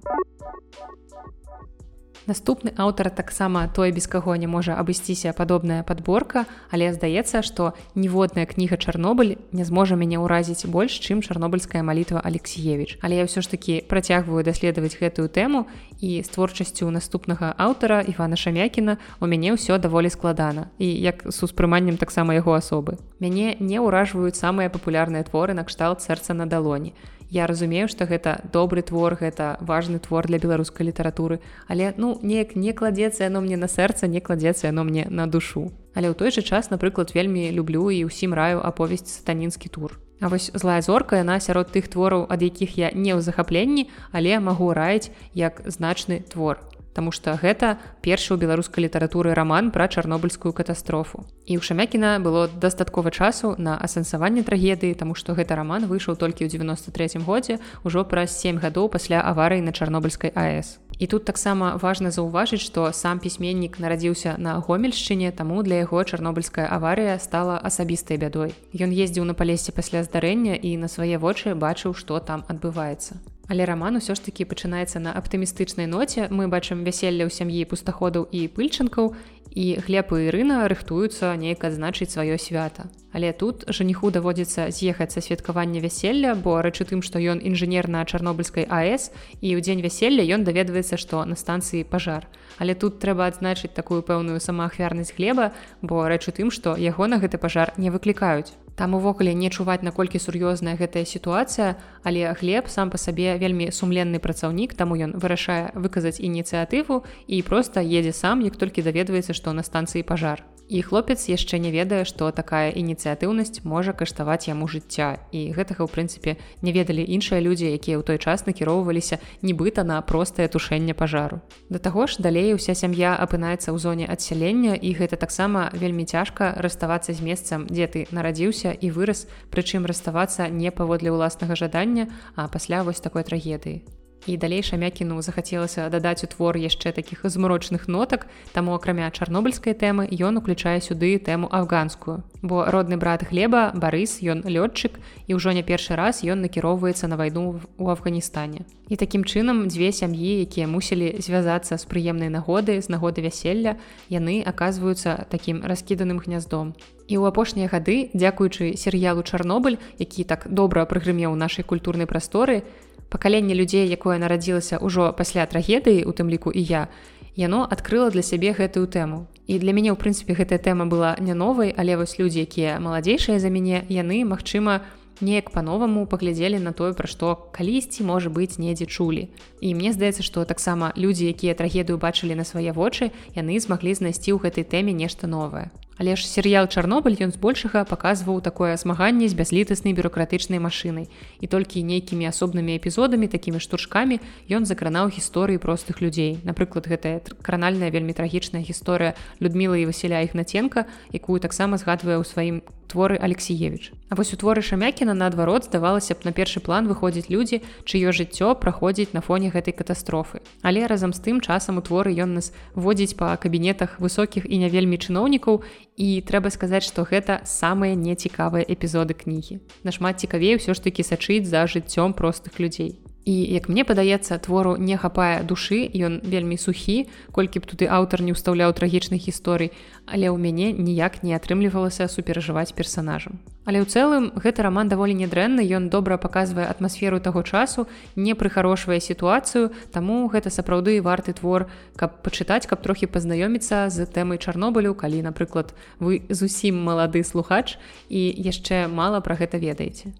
[2.30, 8.46] Наступны аўтар таксама той без каго не можа абысціся падобная падборка, але здаецца, што ніводная
[8.46, 13.02] кніга Чарнобыль не зможа мяне ўразіць больш, чым чарнобыльская малітва Алексеевич.
[13.02, 15.66] Але я ўсё ж такі працягваю даследаваць гэтую тэму
[16.06, 21.38] і з творчасцю наступнага аўтара Івана Шамякіна у мяне ўсё даволі складана і як з
[21.42, 23.02] успрыманнем таксама яго асобы.
[23.18, 26.94] Мяне не ўражваюць самыя папулярныя творы накшталт сэрца на далоні
[27.30, 32.56] я разумею что гэта добры твор гэта важны твор для беларускай літаратуры але ну неяк
[32.56, 35.72] не кладзецца яно мне на сэрца не кладзецца яно мне на душу.
[35.96, 40.28] Але ў той жа час напрыклад вельмі люблю і ўсім раю аповесць сатанінскі тур А
[40.28, 44.74] вось злая зорка яна сярод тых твораў ад якіх я не ў захапленні але магу
[44.74, 46.60] раіць як значны твор
[47.00, 51.24] Таму што гэта першы ў беларускай літаратуры раман пра чарнобыльскую катастрофу.
[51.48, 56.44] І ў шамякіна было дастаткова часу на асэнсаванне трагедыі, таму што гэты раман выйшаў толькі
[56.44, 60.84] ў 93 годзе ўжо праз 7 гадоў пасля аварыі на чарнобыльскай АС.
[61.00, 66.68] І тут таксама важна заўважыць, што сам пісьменнік нарадзіўся на гомельшчыне, таму для яго чарнобыльская
[66.68, 68.52] аварыя стала асабістай бядой.
[68.76, 73.39] Ён ездзіў на палесе пасля здарэння і на свае вочы бачыў, што там адбываецца.
[73.50, 76.30] Але раман усё ж такі пачынаецца на аптымістычнай ноце.
[76.30, 79.18] Мы бачым вяселле ў сям'і пустаходаў і пыльчынкаў
[79.50, 82.86] і глеб і Ірына рыхтуюцца неяк адзначыць сваё свята.
[83.10, 88.06] Але тут жаніху даводзіцца з'ехаць са святкавання вяселля, бо рэчы тым, што ён інжынер на
[88.06, 89.10] чарнобыльскай АС
[89.42, 92.30] і ў дзень вяселля ён даведваецца, што на станцыі пажар.
[92.62, 97.42] Але тут трэба адзначыць такую пэўную самаахвярнасць глеба, бо рэчы тым, што яго на гэты
[97.42, 98.54] пажар не выклікаюць.
[98.80, 101.76] Там увогуле не чуваць наколькі сур'ёзная гэтая сітуацыя,
[102.08, 107.84] але глеб сам па сабе вельмі сумленны працаўнік, таму ён вырашае выказаць ініцыятыву і проста
[107.84, 110.48] едзе сам, як толькі даведваецца, што на станцыі пажар.
[110.70, 115.18] І хлопец яшчэ не ведае, што такая ініцыятыўнасць можа каштаваць яму жыцця.
[115.34, 119.98] І гэтага ў прынцыпе не ведалі іншыя людзі, якія ў той час накіроўваліся нібыта на
[120.06, 121.42] простае тушэнне пажару.
[121.74, 126.54] Да таго ж далей уся сям'я апынаецца ў зоне адсялення і гэта таксама вельмі цяжка
[126.62, 132.46] раставацца з месцам, дзе ты нарадзіўся і вырас, прычым раставацца не паводле ўласнага жадання, а
[132.46, 133.82] пасля вось такой трагедыі
[134.28, 140.10] і далей шамякіну захацелася дадаць у твор яшчэ такіх змрочных нотак таму акрамя чарнобыльскай тэмы
[140.12, 142.24] ён уключае сюды тэму афганскую.
[142.42, 147.16] Бо родны брат хлеба барыс ён лётчык і ўжо не першы раз ён накіроўваецца на
[147.16, 148.66] вайну у афганістане.
[148.90, 153.78] І такім чынам дзве сям'і якія мусілі звязацца з прыемнай нагоды з нагоды вяселля
[154.10, 156.74] яны аказваюцца такім раскіданым гняздом.
[157.10, 162.62] І ў апошнія гады, дзякуючы серыялу Чарнобыль, які так добра прыгрымеў нашай культурнай прасторы,
[163.10, 166.88] пакаленне людзей якое нарадзілася ўжо пасля трагедыі у тым ліку і я
[167.36, 169.26] яно адкрыла для сябе гэтую тэму.
[169.48, 173.40] І для мяне ў прынцыпе гэтая тэма была не новай але вось людзі якія маладзейшыя
[173.40, 174.86] за мяне яны магчыма
[175.22, 179.28] неяк па-новаму паглядзелі на тое пра што калісьці можа быць недзе чулі.
[179.60, 184.32] І мне здаецца што таксама людзі якія трагедыю бачылі на свае вочы яны змаглі знайсці
[184.32, 189.36] ў гэтай тэме нешта новае Але ж серыял Чарнобыль ён збольшага паказваў такое змаганне з
[189.36, 191.12] бязлітаснай бюрократычнай машынай.
[191.44, 196.40] І толькі нейкімі асобнымі эпізодамі такімі штуршкамі ён закранаў гісторыі простых людзей.
[196.48, 202.64] Напрыклад, гэтая кранальная вельмі трагічная гісторыя Людміла і Васіля Ігнаценка, якую таксама згадвае ў сваім
[202.90, 203.94] творы алексеевич.
[204.10, 208.58] А вось у творы шамякіна наадварот здавалася б на першы план выходзіць людзі чыё жыццё
[208.58, 210.42] праходзіць на фоне гэтай катастрофы.
[210.66, 214.70] Але разам з тым часам у творы ён нас водзіць па кабінетах высокіх і не
[214.74, 215.62] вельмі чыноўнікаў
[215.96, 219.62] і трэба сказаць што гэта самыя нецікавыя эпізоды кнігі.
[219.86, 224.78] Нашмат цікавей ўсё ж такі сачыць за жыццём простых людзей І як мне падаецца твору
[224.80, 227.06] не хапае душы ён вельмі сухі
[227.36, 229.76] колькі б туды аўтар не ўстаўляў трагічных гісторый
[230.08, 235.68] але ў мяне ніяк не атрымлівалася суперажываць персонажам але ў цэлым гэты роман даволі нядрэнны
[235.68, 241.68] ён добра паказвае атмасферу таго часу не прыхарошвае сітуацыю таму гэта сапраўды варты твор
[242.00, 247.76] каб пачытаць каб трохі пазнаёміцца з тэмай чарнобылю калі напрыклад вы зусім малады слухач
[248.08, 250.16] і яшчэ мала пра гэта ведаеце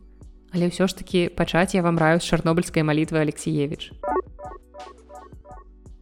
[0.54, 3.94] Але ўсё ж такі пачаць я вам раю з чарнобыльскай малітвы Алексеевич.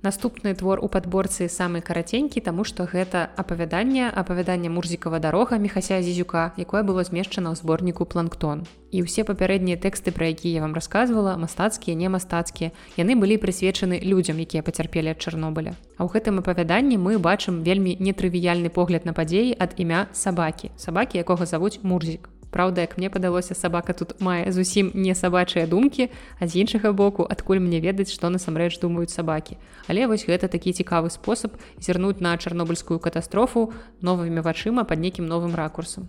[0.08, 6.54] Наступны твор у падборцы самы караценькі, таму што гэта апавяданне апавядання мурзікава дарога мехася зізюка,
[6.56, 8.64] якое было змешчана ў зборніку планктон.
[8.94, 14.00] І ўсе папярэднія тэксты, пра якія я вам расказвала, мастацкія, не мастацкія, яны былі прысвечаны
[14.00, 15.76] людзям, якія пацярпелі ад Чарнобыля.
[15.98, 21.20] А ў гэтым апавяданні мы бачым вельмі нетрывіяльны погляд на падзеі ад імя сабакі, сабакі,
[21.20, 22.30] якога завуць мурзік.
[22.52, 27.28] Праўда, як мне падалося сабака тут мае зусім не сабачыя думкі, а з іншага боку,
[27.30, 29.58] адкуль мне ведаць, што насамрэч думаюць сабакі.
[29.88, 35.56] Але вось гэта такі цікавы спосаб зірнуць на чарнобыльскую катастрофу новымі вачыма пад нейкім новым
[35.56, 36.08] ракурсам.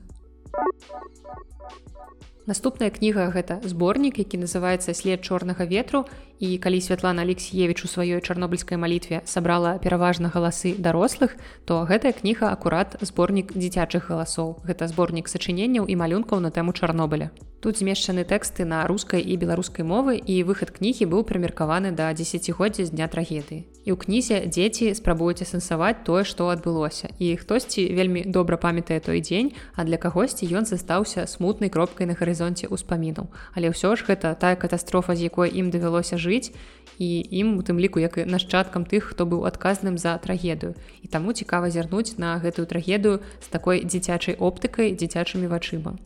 [2.49, 6.07] Наступная кніга гэта зборнік, які называецца след чорнага ветру
[6.41, 11.37] і калі святлана алексеевич у сваёй чарнобыльскай малітве сабрала пераважна галасы дарослых,
[11.69, 14.65] то гэтая кніга акурат зборнік дзіцячых галасоў.
[14.65, 17.29] Гэта зборнік сачыненняў і малюнкаў на тэму Чарнобыля.
[17.61, 22.87] Тут змешчаны тэксты на рускай і беларускай мовы і выхад кнігі быў прымеркаваны да дзесяцігоддзя
[22.87, 23.67] з дня трагедыі.
[23.83, 27.11] І ў кнізе дзеці спрабуюць асэнсаваць тое, што адбылося.
[27.19, 32.15] І хтосьці вельмі добра памятае той дзень, а для кагосьці ён застаўся смутнай кропкай на
[32.15, 36.55] гарызонце ўспамінаў але ўсё ж гэта тая катастрофа з якой ім давялося жыць
[36.99, 37.09] і
[37.43, 41.35] ім у тым ліку як і нашчадкам тых хто быў адказным за трагедыю і таму
[41.35, 45.99] цікава зірнуць на гэтую трагедыю з такой дзіцячай оптыкай дзіцячымі вачыма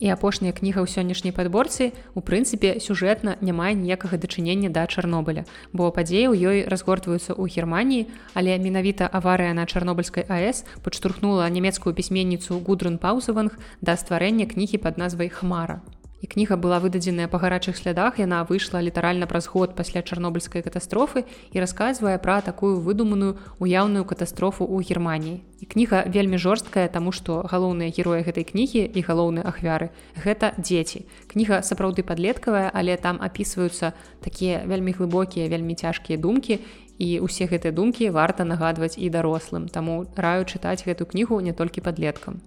[0.00, 5.44] і апошняя кніга ў сённяшняй падборцы у прынцыпе сюжэтна не мае ніякага дачынення да чарнобыля
[5.72, 11.94] бо падзеі ў ёй разгортваюцца ў германії але менавіта аварыя на чарнобыльскай аэс падштурхнула нямецкую
[11.94, 15.82] пісьменніцу гудрун паузаванг да стварэння кнігі под назвай хмара
[16.22, 21.26] і кніга была выдадзеная па гарачых слядах яна выйшла літаральна праз год пасля чарнобыльскай катастрофы
[21.50, 27.42] і расказвае пра такую выдуманую уяўную катастрофу ў германії і кніга вельмі жорсткая таму што
[27.50, 31.06] галоўныя героі гэтай кнігі і галоўныя ахвяры гэта дзеці.
[31.30, 36.58] Кніга сапраўды падлеткавая але там апісваюцца такія вельмі глыбокія вельмі цяжкія думкі
[36.98, 39.66] і усе гэтыя думкі варта нагадваць і дарослым.
[39.66, 42.42] Таму раю чытаць гэту кнігу не толькі падлеткам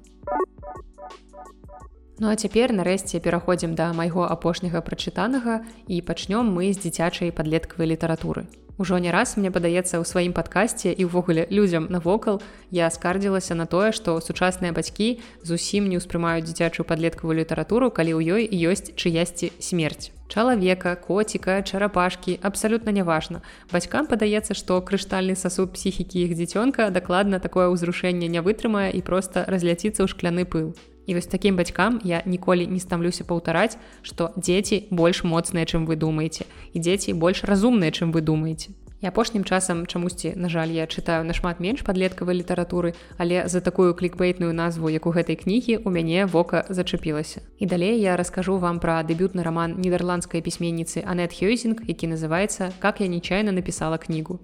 [2.17, 7.91] Ну а цяпер нарэшце пераходзім да майго апошняга прачытанага і пачнём мы з дзіцячай падлеткавай
[7.91, 8.47] літаратуры.
[8.77, 12.39] Ужо не раз мне падаецца ў сваім падкасці і ўвогуле людзям навокал
[12.71, 18.23] я скардзілася на тое, што сучасныя бацькі зусім не ўспрымаюць дзіцячую падлеткавую літаратуру, калі ў
[18.39, 20.15] ёй ёсць чыясьці смерць.
[20.31, 23.43] Чалавека, коціка, чарапашкі абсалютна няважна.
[23.75, 29.43] Бацькам падаецца, што крыштальны сасуд псіхікі іх дзіцёнка дакладна такое ўзрушэнне не вытрымае і проста
[29.47, 30.75] разляціцца ў шкляны пыл.
[31.05, 35.95] І вось такім бацькам я ніколі не стамлюся паўтараць, што дзеці больш моцныя, чым вы
[35.95, 38.73] думаеце і дзеці больш разумныя, чым вы думаеце.
[39.01, 43.93] І апошнім часам чамусьці, на жаль, я чытаю нашмат менш падлеткавай літаратуры, але за такую
[43.93, 47.41] клікбейтную назву, як у гэтай кнігі у мяне вока зачапілася.
[47.59, 53.01] І далей я раскажу вам пра дэбютны раман нідерландскай пісьменніцы Анет Хёйзінг, які называецца как
[53.01, 54.39] я нечаянна напісала кнігу.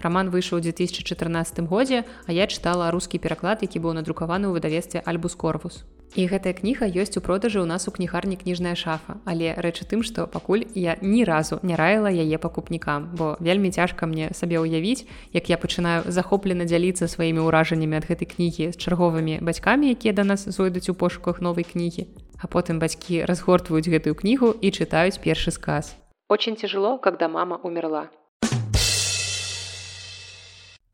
[0.00, 5.02] Раман выйшаў у 2014 годзе, а я чытала рускі пераклад, які быў надрукаваны ў выдавестве
[5.04, 5.82] альбус корвус.
[6.16, 10.00] І гэтая кніга ёсць у продажы ў нас у кнігарні кніжная шафа, але рэчы тым,
[10.00, 15.04] што пакуль я ні разу не раіла яе пакупнікам, бо вельмі цяжка мне сабе ўявіць,
[15.36, 20.24] як я пачынаю захоплена дзяліцца сваімі ўражаннямі ад гэтай кнігі з чарговымі бацькамі, якія да
[20.24, 22.08] нас зойдуць у пошуках новай кнігі.
[22.40, 25.92] А потым бацькі разгортваюць гэтую кнігу і чытаюць першы сказ.
[26.28, 28.08] Очень тяжело, когда мама умерла.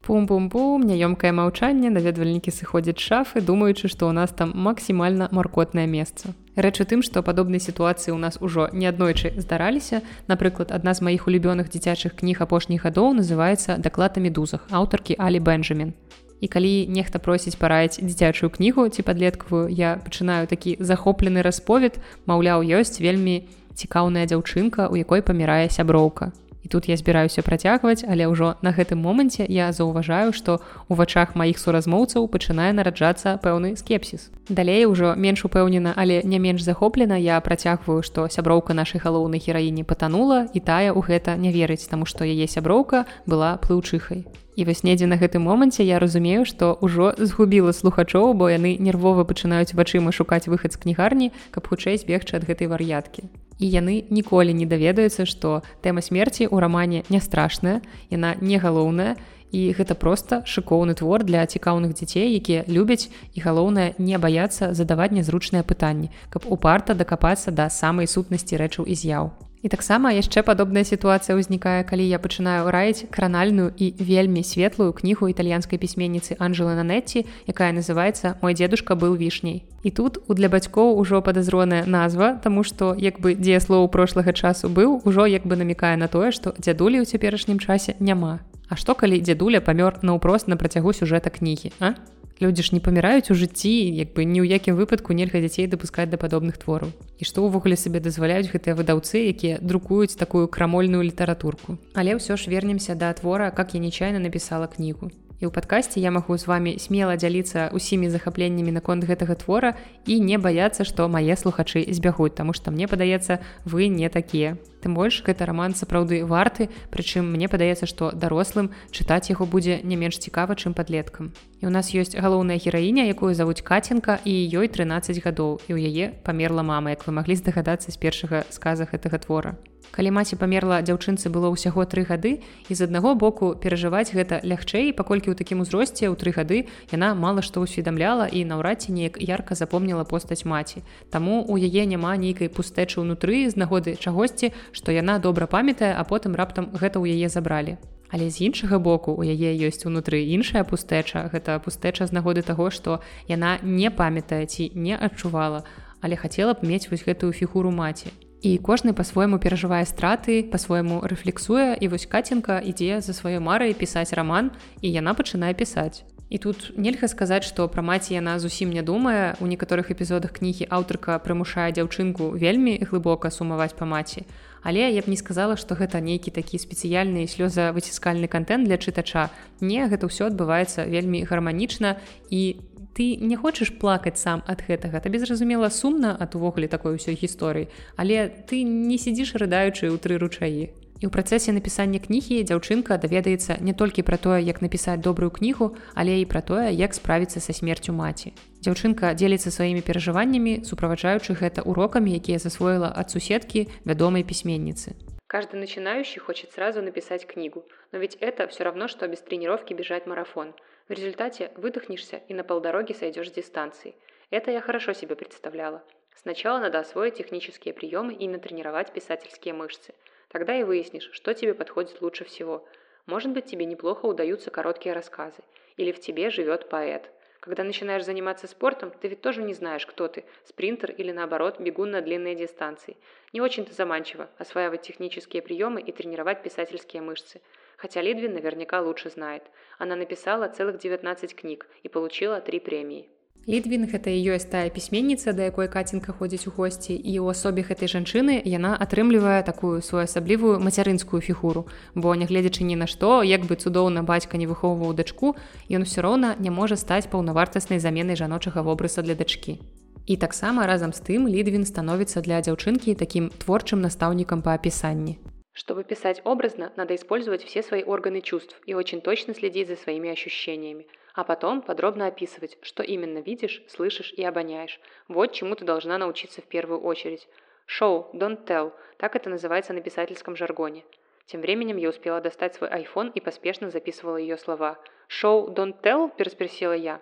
[0.05, 6.37] Пум-пум-пум, няёмкае маўчанне, наведвальнікі сыходзяць шафы, думаючы, што ў нас там максімальна маркотнае месца.
[6.61, 10.05] Рэч у тым, што падобнай сітуацыі ў нас ужо неаднойчы здараліся.
[10.29, 15.97] Напрыклад, адна з маіх улюбёных дзіцячых кніг апошніх гадоў называецца дакладамі дузах аўтаркі Алі Бенджамін.
[16.45, 21.97] І калі нехта просіць параіць дзіцячую кнігу ці падлеткавую, я пачынаю такі захоплены расповед,
[22.29, 28.25] маўляў, ёсць вельмі цікаўная дзяўчынка, у якой памірае сяброўка І тут я збіраюся працягваць, але
[28.25, 34.33] ўжо на гэтым моманце я заўважаю, што у вачах маіх суразмоўцаў пачынае нараджацца пэўны скепсіс.
[34.49, 39.85] Далей ужо менш упэўнена, але не менш захоплена я працягваю, што сяброўка нашай галоўнай гераіні
[39.85, 44.25] патанула і тая ў гэта не верыць, таму што яе сяброўка была плыўчыхай.
[44.57, 49.27] І вось недзе на гэтым моманце я разумею, што ўжо згубіла слухачоў, бо яны нервова
[49.27, 53.27] пачынаюць вачыма шукаць выхад з кнігарні, каб хутчэй збегчы ад гэтай вар'яткі.
[53.59, 59.15] І яны ніколі не даведаюцца што тэма смерці ў рамане не страшная яна не галоўная
[59.55, 65.15] і гэта проста шыкоўны твор для цікаўных дзяцей якія любяць і галоўнае не баяцца задаваць
[65.15, 69.31] нязручныя пытанні каб упарта дакапацца да самай сутнасці рэчаў і з'яў
[69.65, 75.33] І таксама яшчэ падобная сітуацыя ўзнікае, калі я пачынаю раіць кранальную і вельмі светлую кнігу
[75.33, 79.65] італьянскай пісьменніцы Анжелы Нанетці, якая называецца мой дзедушка быў вішняй.
[79.81, 84.69] І тут у для бацькоў ужо падазроная назва, таму што як бы дзеяслоў прошлага часу
[84.69, 88.45] быў, ужо як бы намікае на тое, што дзядулі ў цяперашнім часе няма.
[88.69, 91.97] А што калі дзядуля памёр наўпрост на працягу сюжэта кнігі, а?
[92.43, 96.11] Людзі ж не паміраюць у жыцці, як бы ні ў якім выпадку нельга дзяцей дапускаць
[96.11, 96.91] да падобных твораў.
[97.19, 101.79] І што ўвогуле сабе дазваляюць гэтыя выдаўцы, якія друкуюць такую крамольную літаратурку.
[101.95, 105.15] Але ўсё ж вернемся да твора, как я нечайна напісала кнігу.
[105.41, 109.75] І ў падкасці я магу з вами смела дзяліцца ўсімі захапленнямі наконт гэтага твора
[110.07, 114.55] і не баяцца, што мае слухачы збягуць, таму што мне падаецца, вы не такія.
[114.81, 119.99] Тым больш гэта раман сапраўды варты, прычым мне падаецца, што дарослым чытаць яго будзе не
[119.99, 121.35] менш цікава, чым падлеткам.
[121.61, 125.79] І у нас ёсць галоўная гераіня, якую завуць каценка і ёй 13 гадоў і ў
[125.91, 129.57] яе памерла мама, як вы маглі здагадацца з першага сказа гэтага твора
[129.91, 134.93] калі маці памерла дзяўчынцы было ўсяго тры гады і з аднаго боку перажываць гэта лягчэй
[134.97, 136.59] паколькі ў такім узросце ў тры гады
[136.93, 140.83] яна мала што ўсведамляла і наўрад ці неяк ярка запомніла постаць маці.
[141.11, 146.03] Таму у яе няма нейкай пустэчы ўнутры з нагоды чагосьці што яна добра памятае а
[146.05, 147.77] потым раптам гэта ў яе забралі.
[148.15, 152.71] Але з іншага боку у яе ёсць унутры іншая пустэча гэта пустэча з нагоды таго
[152.71, 155.65] што яна не памятае ці не адчувала
[156.05, 158.13] але хацела б мець вось гэтую фігуру маці
[158.45, 164.13] і кожны па-свойму перажывае страты па-свойму рэфлексуе і вось каценка ідзе за сваёй марай пісаць
[164.13, 164.53] раман
[164.85, 169.33] і яна пачынае пісаць і тут нельга сказаць што пра маці яна зусім не думае
[169.41, 174.29] у некаторых эпізодах кнігі аўтарка прымушае дзяўчынку вельмі глыбока сумаваць па маці
[174.61, 179.33] але я б не сказала што гэта нейкі такі спецыяльны слёза выціскальны контент для чытача
[179.65, 181.97] не гэта ўсё адбываецца вельмі гарманічна
[182.29, 185.03] і не ты не хочаш плакаць сам ад гэтага?
[185.03, 190.17] Табе зразумела сумна ад увогуле такой усёй гісторыі але ты не сядзіш рыдаючы ў тры
[190.23, 190.71] ручаі.
[191.03, 195.75] І ў працэсе напісання кнігі дзяўчынка даведаецца не толькі пра тое як напісаць добрую кнігу
[195.99, 198.31] але і пра тое як справіцца са смерцю маці.
[198.63, 204.95] Дзяўчынка дзеліцца сваімі перажываннямі суправаджаючы гэта урокамі якія засвоіла ад суседкі вядомай пісьменніцы.
[205.27, 210.07] Каждый начинающий хочет сразу написать книгу, но ведь это все равно, что без тренировки бежать
[210.07, 210.55] марафон.
[210.87, 213.95] В результате выдохнешься и на полдороги сойдешь с дистанции.
[214.29, 215.83] Это я хорошо себе представляла.
[216.15, 219.95] Сначала надо освоить технические приемы и натренировать писательские мышцы.
[220.29, 222.67] Тогда и выяснишь, что тебе подходит лучше всего.
[223.07, 225.43] Может быть, тебе неплохо удаются короткие рассказы.
[225.79, 227.11] Или в тебе живет поэт.
[227.41, 231.93] Когда начинаешь заниматься спортом, ты ведь тоже не знаешь, кто ты– спринтер или наоборот бегун
[231.93, 232.99] на длинные дистанции.
[233.33, 237.41] Не очень-то заманчиво осваивать технические приемы и тренировать писательские мышцы–
[237.85, 239.43] хотя Лидвин наверняка лучше знает.
[239.79, 243.09] Она написала целых 19 книг и получила три премии.
[243.47, 247.61] Лідвін гэта і ёсць тая пісьменніца, да якой кацінка ходзіць у госці і ў асобе
[247.61, 251.69] гэтай жанчыны яна атрымлівае такую своеасаблівую мацярынскую фігуру.
[251.93, 255.37] Бо нягледзячы ні на што, як бы цудоўна бацька не выхоўваў дачку,
[255.69, 259.61] ён усё роўна не можа стаць паўнавартаснай заменай жаночага вобраса для дачкі.
[260.09, 265.21] І таксама разам з тым лідвін становіцца для дзяўчынкі такім творчым настаўнікам па апісанні.
[265.55, 270.11] Чтобы писать образно, надо использовать все свои органы чувств и очень точно следить за своими
[270.11, 274.81] ощущениями, а потом подробно описывать, что именно видишь, слышишь и обоняешь.
[275.07, 277.29] Вот чему ты должна научиться в первую очередь.
[277.69, 280.85] Show, don't tell, так это называется на писательском жаргоне.
[281.27, 284.81] Тем временем я успела достать свой iPhone и поспешно записывала ее слова.
[285.09, 287.01] «Show, don't tell?»– переспросила я.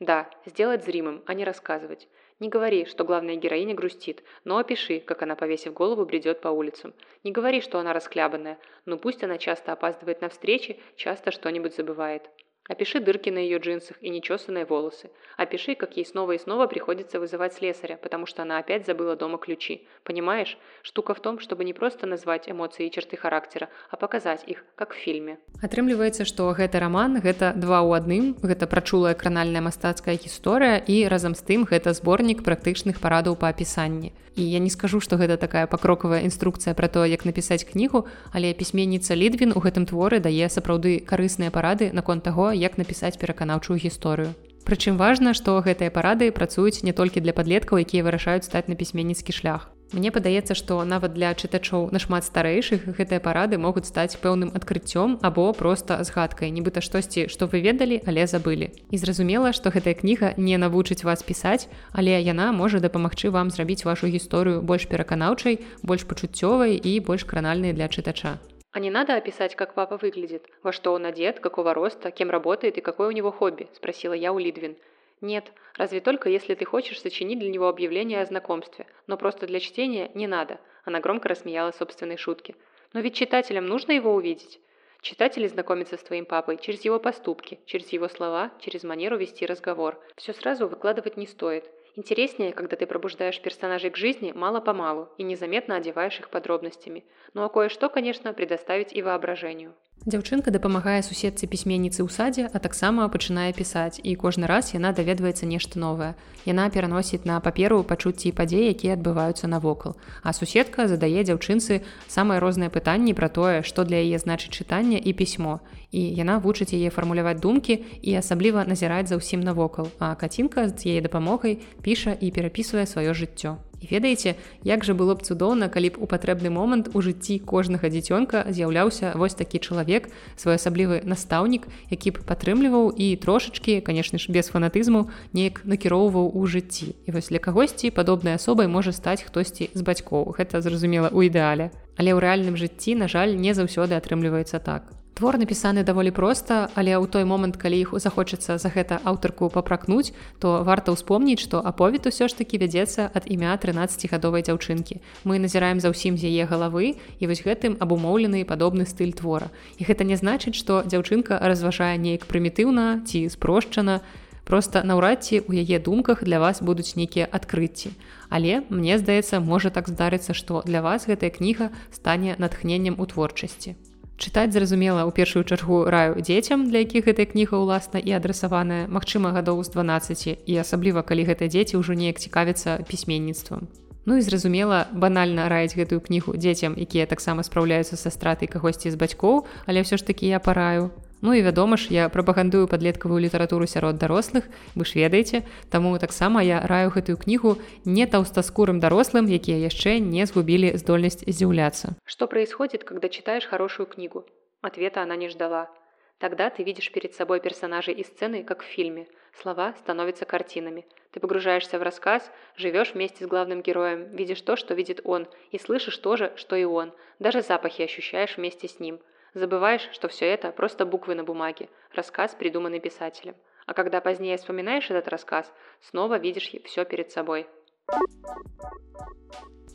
[0.00, 2.08] «Да, сделать зримым, а не рассказывать.
[2.40, 6.92] Не говори, что главная героиня грустит, но опиши, как она, повесив голову, бредет по улицам.
[7.22, 12.28] Не говори, что она расхлябанная, но пусть она часто опаздывает на встречи, часто что-нибудь забывает.
[12.66, 15.10] Опиши дырки на ее джинсах и нечесанные волосы.
[15.36, 19.36] Опиши, как ей снова и снова приходится вызывать слесаря, потому что она опять забыла дома
[19.36, 19.86] ключи.
[20.02, 20.56] Понимаешь?
[20.82, 24.94] Штука в том, чтобы не просто назвать эмоции и черты характера, а показать их, как
[24.94, 25.36] в фильме.
[25.60, 31.36] Атрымліваецца, што гэты роман гэта два ў адным, гэта прачулая кранальная мастацкая гісторыя і разам
[31.36, 34.16] з тым гэта зборнік практычных парадаў па апісанні.
[34.36, 38.54] І я не скажу, што гэта такая пакрокавая інструкцыя пра то, як напісаць кнігу, але
[38.54, 44.34] пісьменніца Лідвін у гэтым творы дае сапраўды карысныя парады наконт таго, як напісаць пераканаўчую гісторыю.
[44.64, 49.30] Прычым важна, што гэтыя парады працуюць не толькі для падлеткаў, якія вырашаюць стаць на пісьменніцкі
[49.30, 49.73] шлях.
[49.94, 55.44] Мне падаецца, што нават для чытачоў нашмат старэйшых гэтыя парады могуць стаць пэўным адкрыццём або
[55.54, 58.74] проста згадкай, нібыта штосьці, што вы ведалі, але забылі.
[58.90, 63.86] І зразумела, што гэтая кніга не навучыць вас пісаць, але яна можа дапамагчы вам зрабіць
[63.86, 68.42] вашу гісторыю больш пераканаўчай, больш пачуццёвай і больш кранальнай для чытача.
[68.74, 72.78] А не надо описать, как папа выглядит, во что он одет, какого роста, кем работает
[72.78, 74.74] и какое у него хобби?»– спросила я у Лидвин.
[75.20, 79.60] «Нет, разве только если ты хочешь сочинить для него объявление о знакомстве, но просто для
[79.60, 80.60] чтения не надо».
[80.84, 82.54] Она громко рассмеялась собственной шутке.
[82.92, 84.60] «Но ведь читателям нужно его увидеть».
[85.04, 90.00] Читатели знакомятся с твоим папой через его поступки, через его слова, через манеру вести разговор.
[90.16, 91.70] Все сразу выкладывать не стоит.
[91.94, 97.04] Интереснее, когда ты пробуждаешь персонажей к жизни мало-помалу и незаметно одеваешь их подробностями.
[97.34, 99.74] Ну а кое-что, конечно, предоставить и воображению.
[100.04, 105.48] Дзяўчынка дапамагае суседцы пісьменніцы ў садзе, а таксама пачынае пісаць і кожны раз яна даведваецца
[105.48, 106.12] нешта новае.
[106.44, 109.96] Яна пераносіць на паперу пачуцці падзей, якія адбываюцца навокал.
[110.20, 115.16] А суседка задае дзяўчынцы самыя розныя пытанні пра тое, што для яе значыць чытанне і
[115.16, 115.64] пісьмо.
[115.88, 119.88] І яна вучыць яе фармуляваць думкі і асабліва назіраць за ўсім навокал.
[120.04, 123.56] А кацінка з яе дапамогай піша і перапісвае сваё жыццё.
[123.84, 127.92] І ведаеце, як жа было б цудоўна, калі б у патрэбны момант у жыцці кожнага
[127.92, 130.08] дзіцёнка з'яўляўся вось такі чалавек,
[130.40, 136.96] своеасаблівы настаўнік, які б падтрымліваў і трошачкі, канешне ж без фанатызму неяк накіроўваў у жыцці.
[137.04, 140.32] І вось для кагосьці падобнай асобай можа стаць хтосьці з бацькоў.
[140.32, 141.68] Гэта зразумела ў ідэале.
[142.00, 145.03] Але ў рэальным жыцці, на жаль, не заўсёды атрымліваецца так.
[145.14, 150.10] Твор напісаны даволі проста, але ў той момант, калі іх захочацца за гэта аўтарку папракнуць,
[150.42, 154.98] то варта ўспомніць, што аповед усё ж такі вядзецца ад імя 13гадовай дзяўчынкі.
[155.22, 159.54] Мы назіраем за ўсім з яе галавы і вось гэтым абумоўлены падобны стыль твора.
[159.78, 164.02] І гэта не значыць, што дзяўчынка разважае неяк прымітыўна ці спрошчана.
[164.42, 167.94] Просто наўрад ці ў яе думках для вас будуць нейкія адкрыцці.
[168.34, 173.78] Але мне здаецца, можа так здарыцца, што для вас гэтая кніга стане натхненнем у творчасці.
[174.24, 179.36] Чытаць зразумела ў першую чаргу раю дзецям, для якіх гэтая кніга ўласна і адрасаваная, магчыма,
[179.36, 183.68] гадоў з 12 і асабліва, калі гэтыя дзеці ўжо неяк цікавяцца пісьменніцтвам.
[184.08, 188.96] Ну і зразумела, банальна раіць гэтую кнігу дзецям, якія таксама спраўляюцца са стратай кагосьці з
[188.96, 190.88] бацькоў, але ўсё ж такі я параю,
[191.22, 196.42] Ну і вядома ж, я прапагандую падлеткавую літаратуру сярод дарослых, вы ж ведаеце, Таму таксама
[196.42, 201.96] я раю гэтую кнігу не таўстаскурым дарослым, якія яшчэ не згубілі здольнасць здзіўляцца.
[202.04, 204.26] Что происходит, когда читаешь хорошую книгу?
[204.60, 205.70] Ответа она не ждала.
[206.18, 209.06] Тогда ты видишь перед собой персонажей и сцены, как в фильме.
[209.40, 210.84] Слова становятся картинами.
[211.10, 215.58] Ты погружаешься в рассказ, живешь вместе с главным героем, видишь то, что видит он, и
[215.58, 216.92] слышишь то же, что и он.
[217.18, 219.00] Даже запахи ощущаешь вместе с ним–
[219.34, 223.34] Забываешь, что все это просто буквы на бумаге, рассказ, придуманный писателем.
[223.66, 227.46] А когда позднее вспоминаешь этот рассказ, снова видишь все перед собой.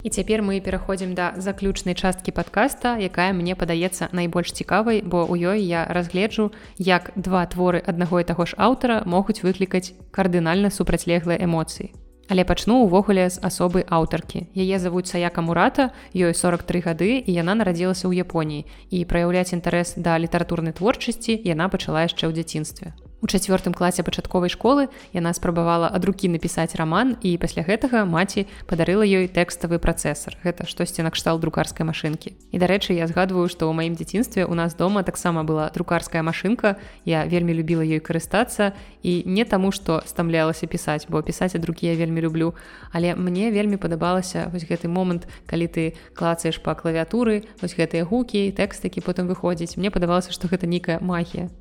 [0.03, 5.51] І цяпер мы пераходзім да заключнай часткі падкаста, якая мне падаецца найбольш цікавай, бо ў
[5.51, 11.43] ёй я разгледжу, як два творы аднаго і таго ж аўтара могуць выклікаць кардынальна супрацьлеглыя
[11.43, 11.91] эмоцыі.
[12.29, 14.45] Але пачну ўвогуле з асобы аўтаркі.
[14.53, 18.69] Яе завуць Саяка Мурата, ёй 43 гады і яна нарадзілася ў Японіі.
[18.93, 22.93] І праяўляць інтарэс да літаратурнай творчасці яна пачала яшчэ ў дзяцінстве.
[23.21, 28.47] У чацвёртым класе пачатковай школы яна спрабавала ад рукі напісаць раман і пасля гэтага маці
[28.63, 30.39] падарыла ёй тэкставы працэсар.
[30.39, 32.31] Гэта штосьці накштал друкарскай машынкі.
[32.55, 36.79] І дарэчы, я згадваю, што ў маім дзяцінстве у нас дома таксама была друкарская машынка.
[37.03, 38.71] Я вельмі любіла ёй карыстацца
[39.03, 42.55] і не таму, што стамлялася пісаць, бо пісаць ад рукі я вельмі люблю.
[42.95, 45.83] Але мне вельмі падабалася вось гэты момант, калі ты
[46.15, 49.75] клацаеш па клавіатуры, вось гэтыя гукі, тэкст, які потым выходзіць.
[49.75, 51.51] Мне падавалася, што гэта нейкая магія.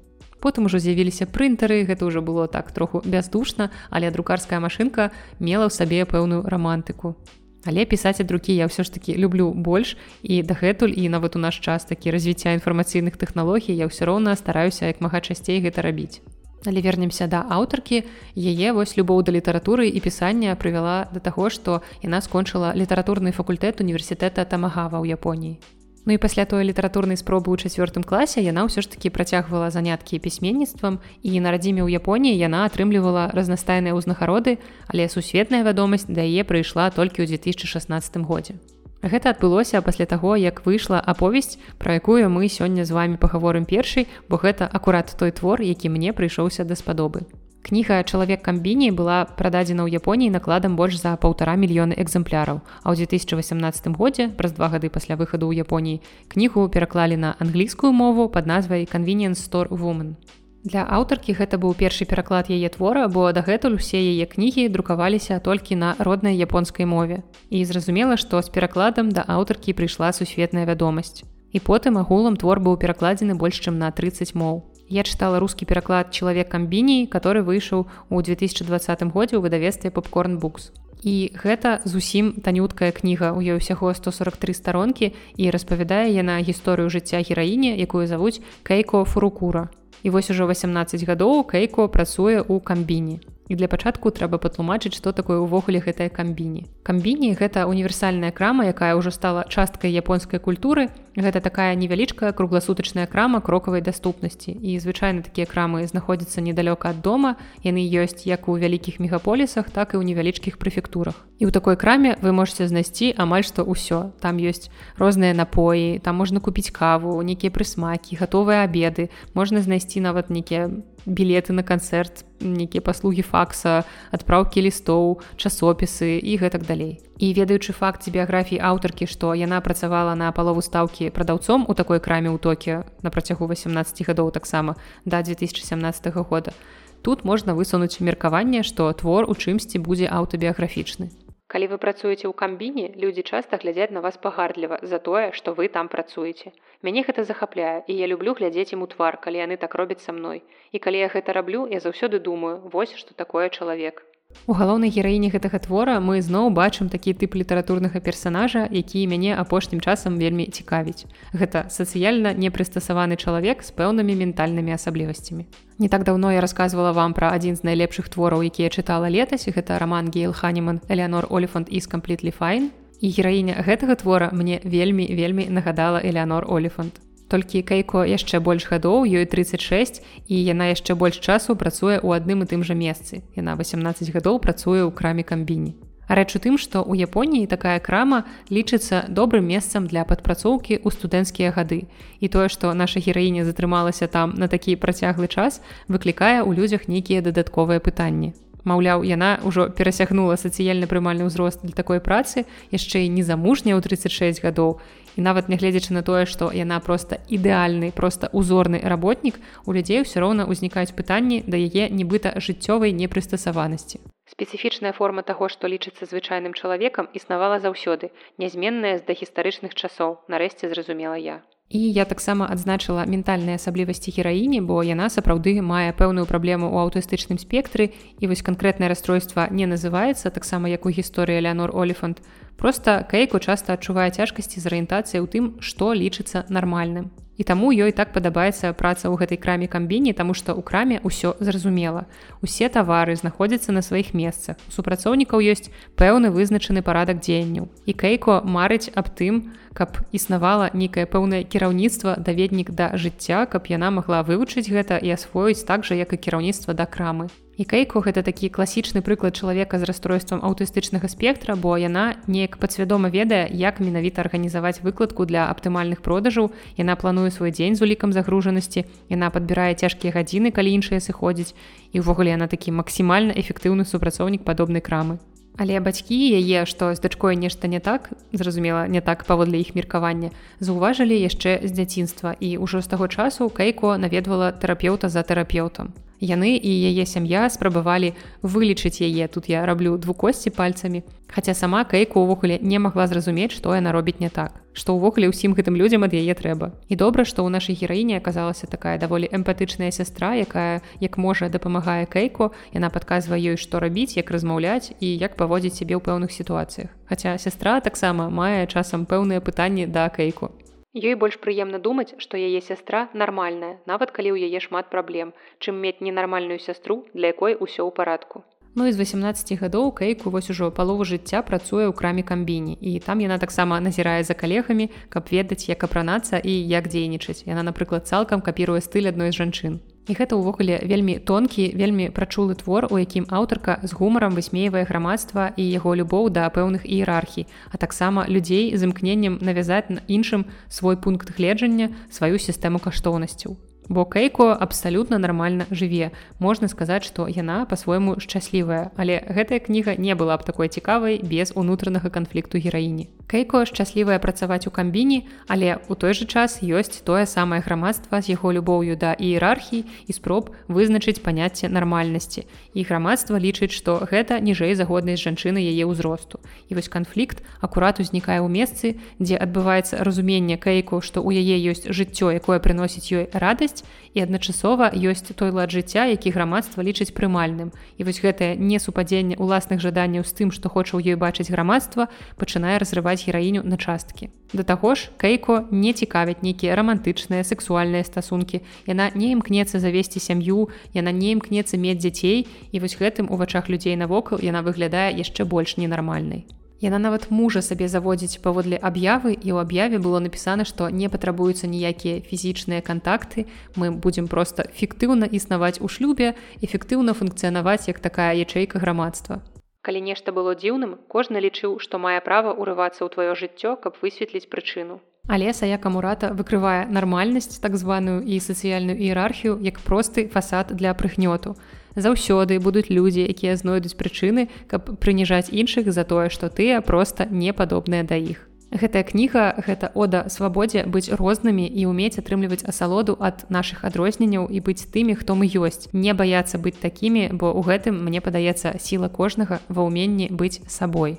[0.41, 5.75] Потым ужо з'явіліся прынтары, гэта ўжо было так троху бяздушна, але друкарская машынка мела ў
[5.75, 7.19] сабе пэўную рамантыку.
[7.67, 11.43] Але пісаць ад рукі я ўсё ж такі люблю больш і дагэтуль і нават у
[11.43, 16.23] наш час такі развіцця інфармацыйных тэхналогій я ўсё роўна стараюся як мага часцей гэта рабіць.
[16.67, 18.03] Але вернемся да аўтаркі,
[18.35, 23.83] яе вось любоў да літаратуры і пісання прывяла да таго, што яна скончыла літаратурны факультэт
[23.83, 25.78] універсітэта Тамагава ў Японіі.
[26.09, 30.17] Ну і пасля той літаратурнай спробы ў чацвёртым класе яна ўсё ж такі працягвала заняткі
[30.17, 34.57] пісьменніцтвам і на радзіме ў Японіі яна атрымлівала разнастайныя ўзнагароды,
[34.89, 38.57] але сусветная вядомасць да яе прыйшла толькі ў 2016 годзе.
[39.05, 44.09] Гэта адбылося пасля таго, як выйшла аповесць, пра якую мы сёння з вами пагаворым першай,
[44.33, 47.29] бо гэта акурат той твор, які мне прыйшоўся даспадобы.
[47.63, 52.63] Кніга чалавек камбіні была прададзена ў Японіі накладам больш за паўтара мільёны экземпляраў.
[52.83, 56.01] А ў 2018 годзе праз два гады пасля выхаду ў Японіі
[56.33, 60.17] кнігу пераклалі на англійскую мову пад назвай Convenience Store Woman.
[60.65, 65.79] Для аўтаркі гэта быў першы пераклад яе твора, бо дагэтуль усе яе кнігі друкаваліся толькі
[65.79, 67.23] на роднай японскай мове.
[67.49, 71.23] І зразумела, што з перакладам да аўтаркі прыйшла сусветная вядомасць.
[71.53, 74.67] І потым агулам твор быў перакладзены больш чым на 30 моў.
[74.89, 80.73] Я чытала рускі пераклад чалавек камбіній, который выйшаў у 2020 годзе ў выдавестве попкорн букс.
[81.05, 87.23] І гэта зусім танюткая кніга у ёй усяго 143 старонкі і распавядае яна гісторыю жыцця
[87.23, 89.69] гераіне, якую завуць Кейко Фурукура.
[90.03, 93.21] І вось ужо 18 гадоў Кейко працуе ў камбіні.
[93.49, 96.69] І для пачатку трэба патлумачыць, што такое ўвогуле гэтая камбіні.
[96.85, 100.93] Камбіні гэта універсальная крама, якая ўжо стала часткай японскай культуры.
[101.17, 104.53] Гэта такая невялічкая кругласутачная крама крокавай даступнасці.
[104.53, 107.41] І звычайна такія крамы знаходзяцца недалёка ад дома.
[107.65, 111.25] Яны ёсць як у вялікіх мегаполісах, так і ў невялічкіх прэфектурах.
[111.41, 114.13] І ў такой краме вы можете знайсці амаль што ўсё.
[114.21, 114.69] Там ёсць
[115.01, 120.69] розныя напоі, там можна купіць каву, нейкія прысмакі, гатовыя абеды, можна знайсці нават нейкія
[121.09, 126.99] білеты на канцэрт нейкія паслугі факса адпраўкі лістоў часопісы і гэтак далей.
[127.23, 132.03] І ведаючы факт ці біяграфіі аўтаркі што яна працавала на палову стаўкі прадаўцом у такой
[132.03, 134.75] краме ў токе на працягу 18 гадоў таксама
[135.07, 136.55] да 2017 года
[137.03, 141.11] тут можна высунуць меркаванне што твор у чымсьці будзе аўтабіяграфічны
[141.53, 145.69] Калі вы працуеце ў камбіне, людзі часта глядзяць на вас пагардліва за тое, што вы
[145.77, 146.53] там працуеце.
[146.85, 150.13] Мяне гэта захапляе і я люблю глядзець ім у твар, калі яны так робяць са
[150.13, 150.43] мной.
[150.77, 154.05] І калі я гэта раблю, я заўсёды думаю, вось што такое чалавек.
[154.49, 159.83] У галоўнай гераіне гэтага твора мы зноў бачым такі тып літаратурнага персанажа, які мяне апошнім
[159.85, 161.05] часам вельмі цікавіць.
[161.37, 165.45] Гэта сацыяльна непрыстасаваны чалавек з пэўнымі ментальнымі асаблівасцямі.
[165.77, 169.77] Не так даўно я рассказывала вам пра адзін з найлепшых твораў, якія чытала летась, гэта
[169.77, 172.71] раман Гейл Ханеман Элеонор Оліфант і камплітлі файн.
[173.05, 179.05] І гераіня гэтага твора мне вельмі вельмі нагадала Элеонор Оліфант толькі кейко яшчэ больш гадоў
[179.05, 183.23] ёй 36 і яна яшчэ больш часу працуе ў адным і тым жа месцы.
[183.37, 185.77] Яна 18 гадоў працуе ў краме камбіні.
[186.09, 191.53] Рэч у тым што ў японіі такая крама лічыцца добрым месцам для падпрацоўкі ў студэнцкія
[191.53, 191.85] гады.
[192.25, 197.21] І тое што наша гераіня затрымалася там на такі працяглы час выклікае ў людзях нейкія
[197.21, 198.33] дадатковыя пытанні.
[198.65, 204.41] Маўляў, яна ўжо перасягнула сацыяльна прымальны ўзрост для такой працы яшчэ і незамужняя ў 36
[204.41, 204.81] гадоў
[205.19, 210.23] і нават нягледзячы на тое што яна просто ідэальны просто узорны работнік у людзей усё
[210.23, 213.99] роўна ўзнікаюць пытанні да яе нібыта жыццёвай непрыстасаванасці.
[214.31, 221.19] Спецыфічная форма таго што лічыцца звычайным чалавекам існавала заўсёды нязменная з дагістарычных часоў нарэшце зразумела
[221.19, 226.89] я І я таксама адзначыла ментальныя асаблівасці гераіні, бо яна сапраўды мае пэўную праблему ў
[226.89, 232.25] аўтыстычным спектры і вось канкрэтнае расстройства не называецца таксама як у гісторыі Леонор Оліфант.
[232.57, 237.13] Проста Кейку часта адчувае цяжкасці з арыентацыяй у тым, што лічыцца нармальным.
[237.39, 241.39] І таму ёй так падабаецца праца ў гэтай краме камбіні, таму што ў краме ўсё
[241.39, 242.11] зразумела.
[242.43, 244.59] Усе тавары знаходзяцца на сваіх месцах.
[244.67, 247.71] У супрацоўнікаў ёсць пэўны вызначаны парадак дзеянняў.
[247.87, 253.95] І Кейко марыць аб тым, каб існавала нейкае пэўнае кіраўніцтва даведнік да жыцця, каб яна
[253.95, 257.31] магла вывучыць гэта і асвоіць так жа, як і кіраўніцтва да крамы.
[257.59, 263.11] І Кейку гэта такі класічны прыклад чалавека з расстройствам аўтыстычнага спектра, бо яна неяк падсвядома
[263.11, 266.55] ведае, як менавіта арганізаваць выкладку для аптымальных продажаў.
[266.79, 268.87] Яна плануе свой дзень з улікам загружанасці.
[269.11, 271.59] Яна падбірае цяжкія гадзіны, калі іншыя сыходзіць.
[271.91, 275.19] І ўвогуле яна такі максімальна эфектыўны супрацоўнік падобнай крамы.
[275.59, 280.31] Але бацькі яе, што з дачкой нешта не так, зразумела, не так паводле іх меркавання,
[280.63, 285.91] заўважылі яшчэ з дзяцінства і ўжо з таго часу Кейко наведвала тэрапеўта за тэрапеўтам.
[286.21, 289.29] Яны і яе сям'я спрабавалі вылічыць яе.
[289.29, 291.03] Тут я раблю двукосці пальцамі.
[291.29, 295.59] Хаця сама кейку ўвогуле не магла зразумець што яна робіць не так што ўвогуле ўсім
[295.59, 296.71] гэтым людзям ад яе трэба.
[296.87, 302.07] І добра што ў нашай гераіне аказалася такая даволі эмпатычная сястра якая як можа дапамагае
[302.07, 302.55] кейку.
[302.71, 306.95] Яна падказвае ёй што рабіць як размаўляць і як паводзіць сябе ў пэўных сітуацыях.
[307.11, 310.55] Хаця сястра таксама мае часам пэўныя пытанні да кейку
[310.97, 315.77] Ёй больш прыемна думаць, што яе сястра нармальная, нават калі ў яе шмат праблем, чым
[315.85, 318.41] мець ненармальную сястру, для якой усё ў парадку.
[318.75, 323.01] Ну і з 18 гадоў кейку вось ужо палову жыцця працуе ў краме камбіні і
[323.05, 327.45] там яна таксама назірае за калегамі, каб ведаць, як апранацца і як дзейнічаць.
[327.45, 329.81] Яна, напрыклад, цалкам капіруе стыль адной з жанчын.
[330.09, 335.53] І гэта ўвогуле вельмі тонкі, вельмі прачулы твор, у якім аўтарка з гумарам высмейвае грамадства
[335.53, 340.97] і яго любоў да пэўных іерархій, а таксама людзей з імкненнем навязаць на іншым свой
[340.97, 346.11] пункт гледжання сваю сістэму каштоўнасцяў бо кейко абсалютна нармальна жыве.
[346.39, 348.91] Можна сказаць што яна по-свойму шчаслівая.
[348.97, 353.09] Але гэтая кніга не была б такой цікавай без унутранага канфлікту гераіні.
[353.27, 358.37] Кейко шчаслівая працаваць у камбіні але у той жа час ёсць тое самае грамадства з
[358.37, 362.45] яго любоўю да іерархій і спроб вызначыць паняцце нармальнасці.
[362.75, 366.41] І грамадства лічыць што гэта ніжэй загоднай з жанчыны яе ўзросту.
[366.69, 368.87] І вось канфлікт акурат узнікае ў месцы
[369.19, 374.23] дзе адбываецца разуменне кейку што ў яе ёсць жыццё якое прыносіць ёй радасць ёсць і
[374.23, 377.71] адначасова ёсць той лад жыцця які грамадства лічыць прымальным.
[377.99, 382.79] І вось гэтае несупадзенне ўласных жаданняў з тым што хоча ў ёй бачыць грамадства пачынае
[382.79, 384.31] разрываць гераіню на часткі.
[384.53, 388.65] Да таго ж кейко не цікавяць нейкія рамантычныя сексуальныя стасункі.
[388.87, 393.69] Яна не імкнецца завесці сям'ю яна не імкнецца мець дзяцей і вось гэтым у вачах
[393.69, 396.47] людзей навокал яна выглядае яшчэ больш ненармальнай
[396.81, 401.67] Яна нават мужа сабе заводзіць паводле аб'явы і ў аб'яве было напісана, што не патрабуюцца
[401.67, 403.51] ніякія фізічныя кантакты.
[403.75, 409.43] Мы будзем проста фіктыўна існаваць у шлюбе, эфектыўна функцыянаваць як такая ячэйка грамадства.
[409.83, 414.47] Калі нешта было дзіўным, кожны лічыў, што мае права ўрывацца ў тваё жыццё, каб высветліць
[414.47, 415.03] прычыну.
[415.27, 421.59] Але саяка мурата выкрывае нармальнасць так званую і сацыяльную іерархію як просты фасад для прыгнёту
[421.99, 427.53] заўсёды будуць людзі якія знойдуць прычыны каб прыніжаць іншых за тое што тыя проста не
[427.53, 428.47] падобныя да іх.
[428.69, 434.61] Гэтая кніга гэта ода свабодзе быць рознымі і ўмець атрымліваць асалоду ад нашых адрозненняў і
[434.61, 435.89] быць тымі хто мы ёсць.
[435.97, 441.17] Не баяцца быць такімі бо ў гэтым мне падаецца сіла кожнага ва ўменні быць сабой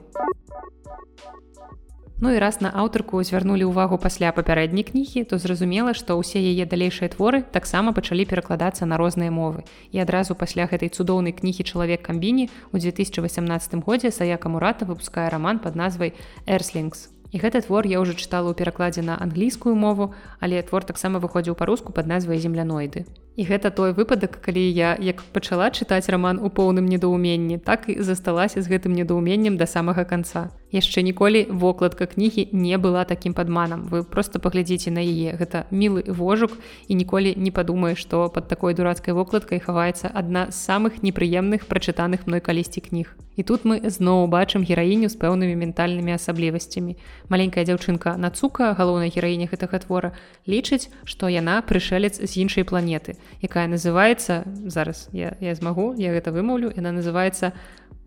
[2.22, 6.68] Ну і раз на аўтарку звярнулі ўвагу пасля папярэдняй кнігі, то зразумела, што ўсе яе
[6.68, 9.64] далейшыя творы таксама пачалі перакладацца на розныя мовы.
[9.96, 15.64] І адразу пасля гэтай цудоўнай кнігі чалавек камбіні у 2018 годзе Саяка Мурата выпускае раман
[15.64, 16.12] пад назвай
[16.44, 17.08] Эрслінгс.
[17.32, 21.54] І гэты твор я ўжо чытала ў перакладзе на англійскую мову, але твор таксама выходзіў
[21.54, 23.06] па-руску пад назвай земляноіды.
[23.38, 28.02] І гэта той выпадак, калі я як пачала чытаць раман у поўным недоуменні, так і
[28.02, 33.88] засталася з гэтым недоуменнем да самага канца яшчэ ніколі вокладка кнігі не была такім падманам.
[33.90, 35.36] Вы просто паглядзіце на яе.
[35.36, 36.58] Гэта мілы вожук
[36.88, 42.28] і ніколі не падумае што под такой дурацкай вокладкай хаваецца адна з самых непрыемных прачытаных
[42.28, 43.16] мной калісьці кніг.
[43.40, 47.00] І тут мы зноў бачым гераіню з пэўнымі ментальнымі асаблівасцямі.
[47.30, 50.12] Маленькая дзяўчынка на цука галоўнай гераіні гэтага твора
[50.48, 56.32] лічыць што яна прышэлец з іншай планеты якая называется зараз я, я змагу я гэта
[56.32, 57.54] вымаўлю яна называется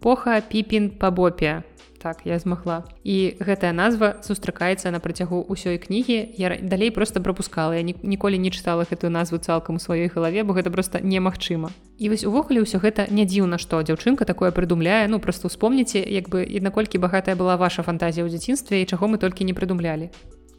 [0.00, 1.62] поха піпін па бопе
[2.02, 2.82] так я змагла.
[3.06, 6.34] І гэтая назва сустракаецца на працягу ўсёй кнігі.
[6.34, 10.52] Я далей просто пропускала я ніколі не чытала гэтую назву цалкам у сваёй галаве бо
[10.58, 11.70] гэта просто немагчыма.
[12.02, 15.06] І вось увогуле ўсё гэта не дзіўна што дзяўчынка такое прыдумляе.
[15.06, 19.06] Ну просто успомніце як бы і наколькі багатая была ваша фантазія ў дзяцінстве і чаго
[19.06, 20.10] мы толькі не прыдумлялі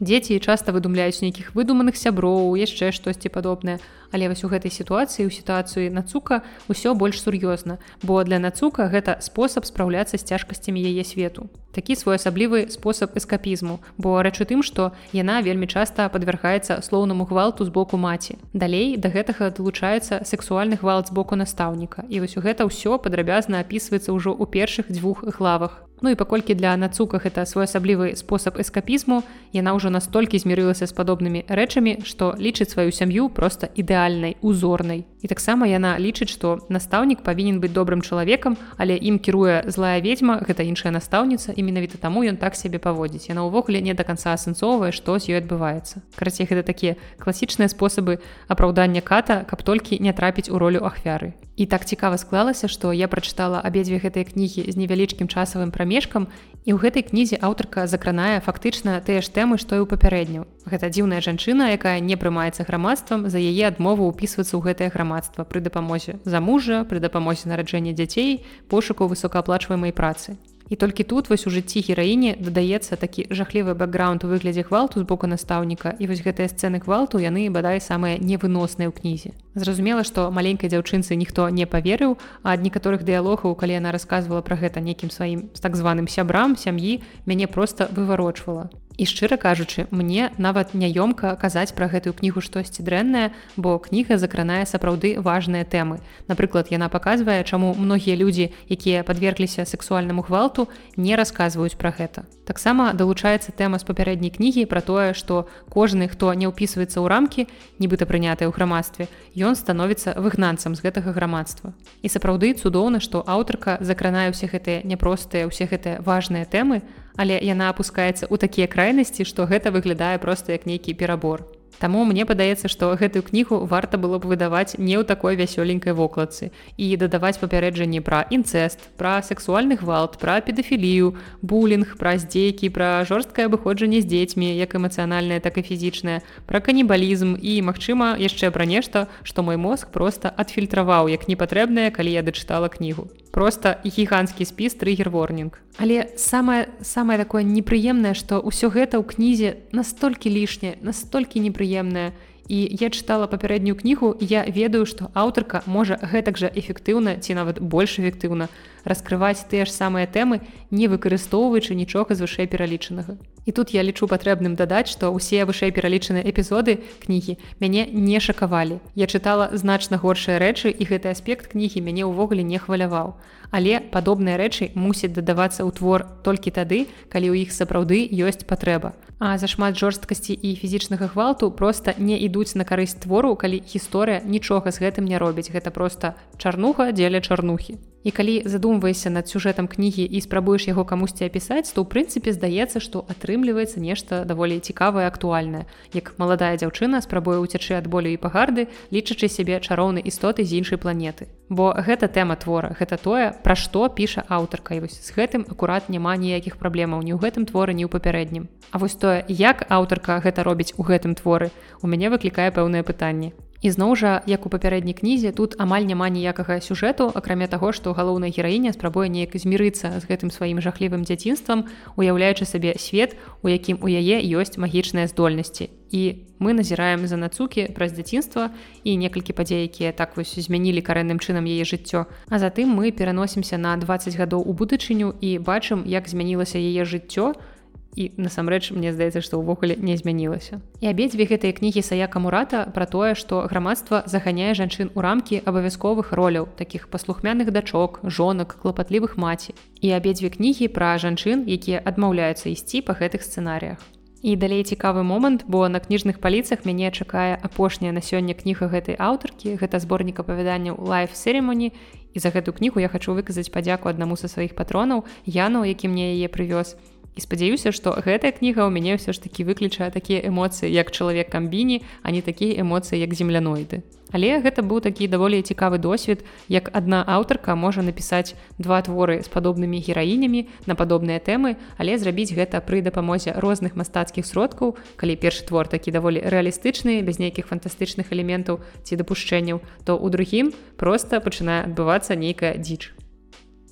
[0.03, 3.79] Дзеці часта выдумляюць нейкіх выдуманых сяброў, яшчэ штосьці падобнае.
[4.11, 9.23] Але вось у гэтай сітуацыі ў сітуацыі нацука ўсё больш сур'ёзна, бо для нацука гэта
[9.23, 11.47] спосаб спраўляцца з цяжкасцямі яе свету.
[11.71, 17.63] Такі своеасаблівы спосаб эскапізму, бо рэч у тым, што яна вельмі часта падвяргаецца слоўнаму гвалту
[17.63, 18.35] з боку маці.
[18.51, 22.03] Далей да гэтага далучаецца сексуальны гвалт з боку настаўніка.
[22.11, 25.87] І вось у гэта ўсё падрабязна апісваецца ўжо ў першых дзвюх главах.
[26.03, 29.23] Ну і паколькі для нацука гэта своеасаблівы спосаб эскапізму,
[29.55, 35.07] яна ўжо настолькі змірылася з падобнымі рэчамі, што лічыць сваю сям'ю проста ідэальнай, узорнай.
[35.23, 40.43] І таксама яна лічыць, што настаўнік павінен быць добрым чалавекам, але ім кіруе злая ведьма,
[40.43, 43.31] гэта іншая настаўніца і менавіта таму ён так сябе паводзіць.
[43.31, 46.03] Яна ўвогуле не да канца асэнсоўвае, што з ёй адбываецца.
[46.19, 48.19] Карацей гэта такія класічныя спосабы
[48.51, 51.39] апраўдання ката, каб толькі не трапіць у ролю ахвяры.
[51.55, 56.27] І так цікава склалася, што я прачытала абедзве гэтыя кнігі з невялічкім часавым прамежкам
[56.65, 60.49] і ў гэтай кнізе аўтарка закранае фактычна тыя ж тэмы, што і ў папярэдню.
[60.65, 65.61] Гэта дзіўная жанчына, якая не прымаецца грамадствам за яе адмову ўпісвацца ў гэтае грамадства пры
[65.61, 70.37] дапамозе замужжа, пры дапамозе нараджэння дзяцей, пошуку высокааплачваемай працы.
[70.69, 75.05] І толькі тут вось у жыцці гераіне дадаецца такі жахлівы бэкграунд у выглядзе гвалту з
[75.05, 79.35] боку настаўніка і вось гэтыя сцэны гвалту яны бадай самыя невыносныя ў кнізе.
[79.53, 84.55] Зразумела, што маленькай дзяўчынцы ніхто не паверыў, а ад некаторых дыялогаў, калі яна расказвала пра
[84.55, 88.71] гэта нейкім сваім так званым сябрам сям'і мяне проста выварочвала.
[88.97, 94.65] І шчыра кажучы мне нават няёмка казаць пра гэтую кнігу штосьці дрэннае бо кніга закранае
[94.69, 95.99] сапраўды важныя тэмы.
[96.29, 102.25] Напрыклад яна паказвае чаму многія людзі якія подвергліся сексуальнаму гвалту не расказваюць пра гэта.
[102.45, 107.47] Таксама далучаецца тэма з папярэдняй кнігі пра тое што кожны хто не ўпісваецца ў рамкі
[107.81, 111.73] нібыта прынятыя ў грамадстве ён становіцца выгнанцам з гэтага грамадства.
[112.05, 116.85] І сапраўды цудоўна што аўтарка закранае ўсе гэтыя няпростыя ўсе гэтыя важныя тэмы
[117.17, 121.45] але яна апускаецца ў такія крайнасці, што гэта выглядае проста як нейкі перабор.
[121.79, 126.51] Таму мне падаецца, што гэтую кнігу варта было б выдаваць не ў такой вясёленькай вокладцы
[126.77, 133.49] і дадаваць папярэджанні пра інцэст, пра сексуальны гвалт, пра педафілію, булінг, пра здзейкі, пра жорсткае
[133.49, 139.09] абыходжанне з дзецьмі, як эмацыянальнае, так і фізічнае, пра канібалізм і, магчыма, яшчэ пра нешта,
[139.23, 145.57] што мой мозг проста адфільтраваў як непатрэбнае, калі я дачытала кнігу просто гіганцкі спіс триггер-ворнінг
[145.81, 152.13] але самое самое такое непрыемнае что ўсё гэта ў кнізе настолькі лішняе настолькі непрыемнае.
[152.51, 157.63] І я чытала папярэднюю кнігу я ведаю што аўтарка можа гэтак жа эфектыўна ці нават
[157.63, 158.51] больш эфектыўна
[158.85, 163.17] раскрываць тыя ж самыя тэмы не выкарыстоўваючы нічога з вышэй пералічанага.
[163.45, 168.79] І тут я лічу патрэбным дадаць што ўсе вышэй пералічаныя эпізоды кнігі мяне не шакавалі.
[168.95, 173.15] Я чытала значна горшыя рэчы і гэты аспект кнігі мяне ўвогуле не хваляваў.
[173.51, 178.95] Але падобныя рэчы мусяць дадавацца ў твор толькі тады калі ў іх сапраўды ёсць патрэба.
[179.19, 184.71] А зашмат жорсткасці і фізічнага гвалту просто не ідуць на карысць твору калі гісторыя нічога
[184.71, 185.51] з гэтым не робіць.
[185.51, 191.23] Гэта просто чарнуха дзеля чарнухі І калі задумваешся над сюжэтам кнігі і спрабуеш яго камусьці
[191.23, 195.63] апісаць, то ў прынцыпе здаецца, што атрымліваецца нешта даволі цікавае актуальнае.
[195.95, 200.77] Як маладая дзяўчына спрабуе ўцячы ад болю і пагарды, лічачы сябе чароўнай істоты з іншай
[200.77, 201.31] планеты.
[201.47, 205.87] Бо гэта тэма твора, гэта тое, пра што піша аўтарка і вось з гэтым акурат
[205.87, 208.51] няма ніякіх праблемаў ні ў гэтым творы, ні ў папярэднім.
[208.71, 213.31] А вось тое, як аўтарка гэта робіць у гэтым творы, у мяне выклікае пэўнае пытанне
[213.71, 218.33] зноў жа як у папярэдняй кнізе тут амаль няма ніякага сюжэту акрамя таго што галоўная
[218.35, 223.87] гераіня спрабуе неяк змірыцца з гэтым сваім жахлівым дзяцінствам уяўляючы сабе свет у якім у
[223.87, 225.69] яе ёсць магічныя здольнасці.
[225.93, 228.49] І мы назіраем за нацукі праз дзяцінства
[228.83, 232.09] і некалькі падзей якія так вось змянілі карэнным чынам яе жыццё.
[232.33, 237.37] А затым мы пераносімся на 20 гадоў у будучыню і бачым як змянілася яе жыццё
[237.37, 237.52] у
[237.95, 240.59] і насамрэч мне здаецца што ўвогуле не змянілася.
[240.81, 246.13] І абедзве гэтыя кнігі саяка мурата пра тое што грамадства заганяе жанчын у рамкі абавязковых
[246.13, 249.53] роляў такіх паслухмяных дачок жонак клапатлівых маці.
[249.81, 253.77] І абедзве кнігі пра жанчын якія адмаўляюцца ісці па гэтых сцэнарыях.
[254.23, 258.95] І далей цікавы момант бо на кніжных паліцах мяне чакае апошняя на сёння кніга гэтай
[258.95, 261.75] аўтаркі гэта зборнік апавяданняў лайф серемоні
[262.13, 266.15] і за гэту кнігу я хочу выказаць падзяку аднаму са сваіх патронаў яну які мне
[266.15, 266.79] яе прывёз
[267.15, 271.29] і спадзяюся што гэтая кніга ў мяне ўсё ж такі выключае такія эмоцыі як чалавек
[271.29, 273.83] камбіні а не такія эмоцыі як земляноіды.
[274.13, 279.29] Але гэта быў такі даволі цікавы досвед як адна аўтарка можа напісаць два творы з
[279.33, 285.49] падобнымі гераінямі на падобныя тэмы але зрабіць гэта пры дапамозе розных мастацкіх сродкаў калі першы
[285.49, 291.65] твор такі даволі рэалістычны без нейкіх фантастычных элементаў ці дапушчэнняў то ў другім просто пачынае
[291.65, 293.02] адбывацца нейкая дзіч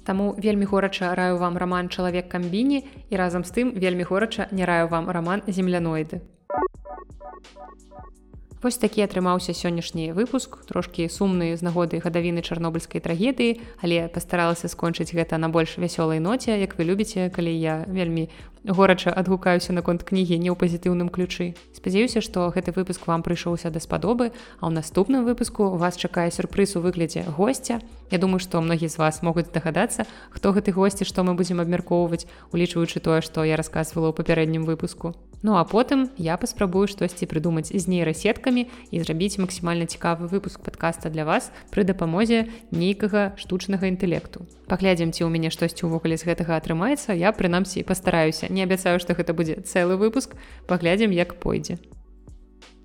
[0.03, 4.65] Таму вельмі горача раю вам раман чалавек камбіні і разам з тым вельмі горача не
[4.65, 6.21] раю вам раман земляноіды.
[8.61, 15.09] Вось такі атрымаўся сённяшні выпуск трошкі сумны з нагоды гадавіны чарнобыльскай трагедыі але пастаралася скончыць
[15.17, 18.29] гэта на больш вясёлай ноце як вы любіце калі я вельмі
[18.63, 24.29] горача адгукаюся наконт кнігі не ў пазітыўным ключы спадзяюся што гэты выпуск вам прыйшоўся даспадобы
[24.61, 27.81] а ў наступным выпуску вас чакае сюрпрыз у выглядзе гостця
[28.11, 32.27] Я думаю што многія з вас могуць дагадацца хто гэты госці што мы будзем абмяркоўваць
[32.51, 35.15] улічваючы тое што я рассказывала ў папярэднім выпуску.
[35.41, 41.09] Ну а потым я паспрабую штосьці прыдумаць з нейрасеткамі і зрабіць максімальна цікавы выпуск подкаста
[41.09, 44.45] для вас пры дапамозе нейкага штучнага інтэлекту.
[44.67, 47.15] Паглядзім ці ў мяне штосьці ўвогуле з гэтага атрымаецца.
[47.15, 50.35] Я прынамсі пастараюся не абяцаю што гэта будзе цэлы выпуск.
[50.67, 51.79] Паглядзім як пойдзе.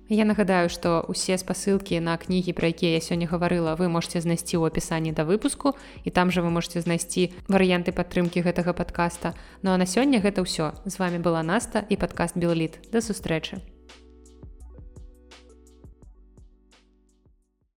[0.09, 4.55] Я нагадаю што усе спасылкі на кнігі пра якія я сёння гаварыла вы можете знайсці
[4.55, 5.75] ў апісанні да выпуску
[6.07, 10.47] і там жа вы можете знайсці варыянты падтрымкі гэтага подкаста Ну а на сёння гэта
[10.47, 10.79] ўсё.
[10.87, 13.59] З вами была наста і падкаст белліт да сустрэчы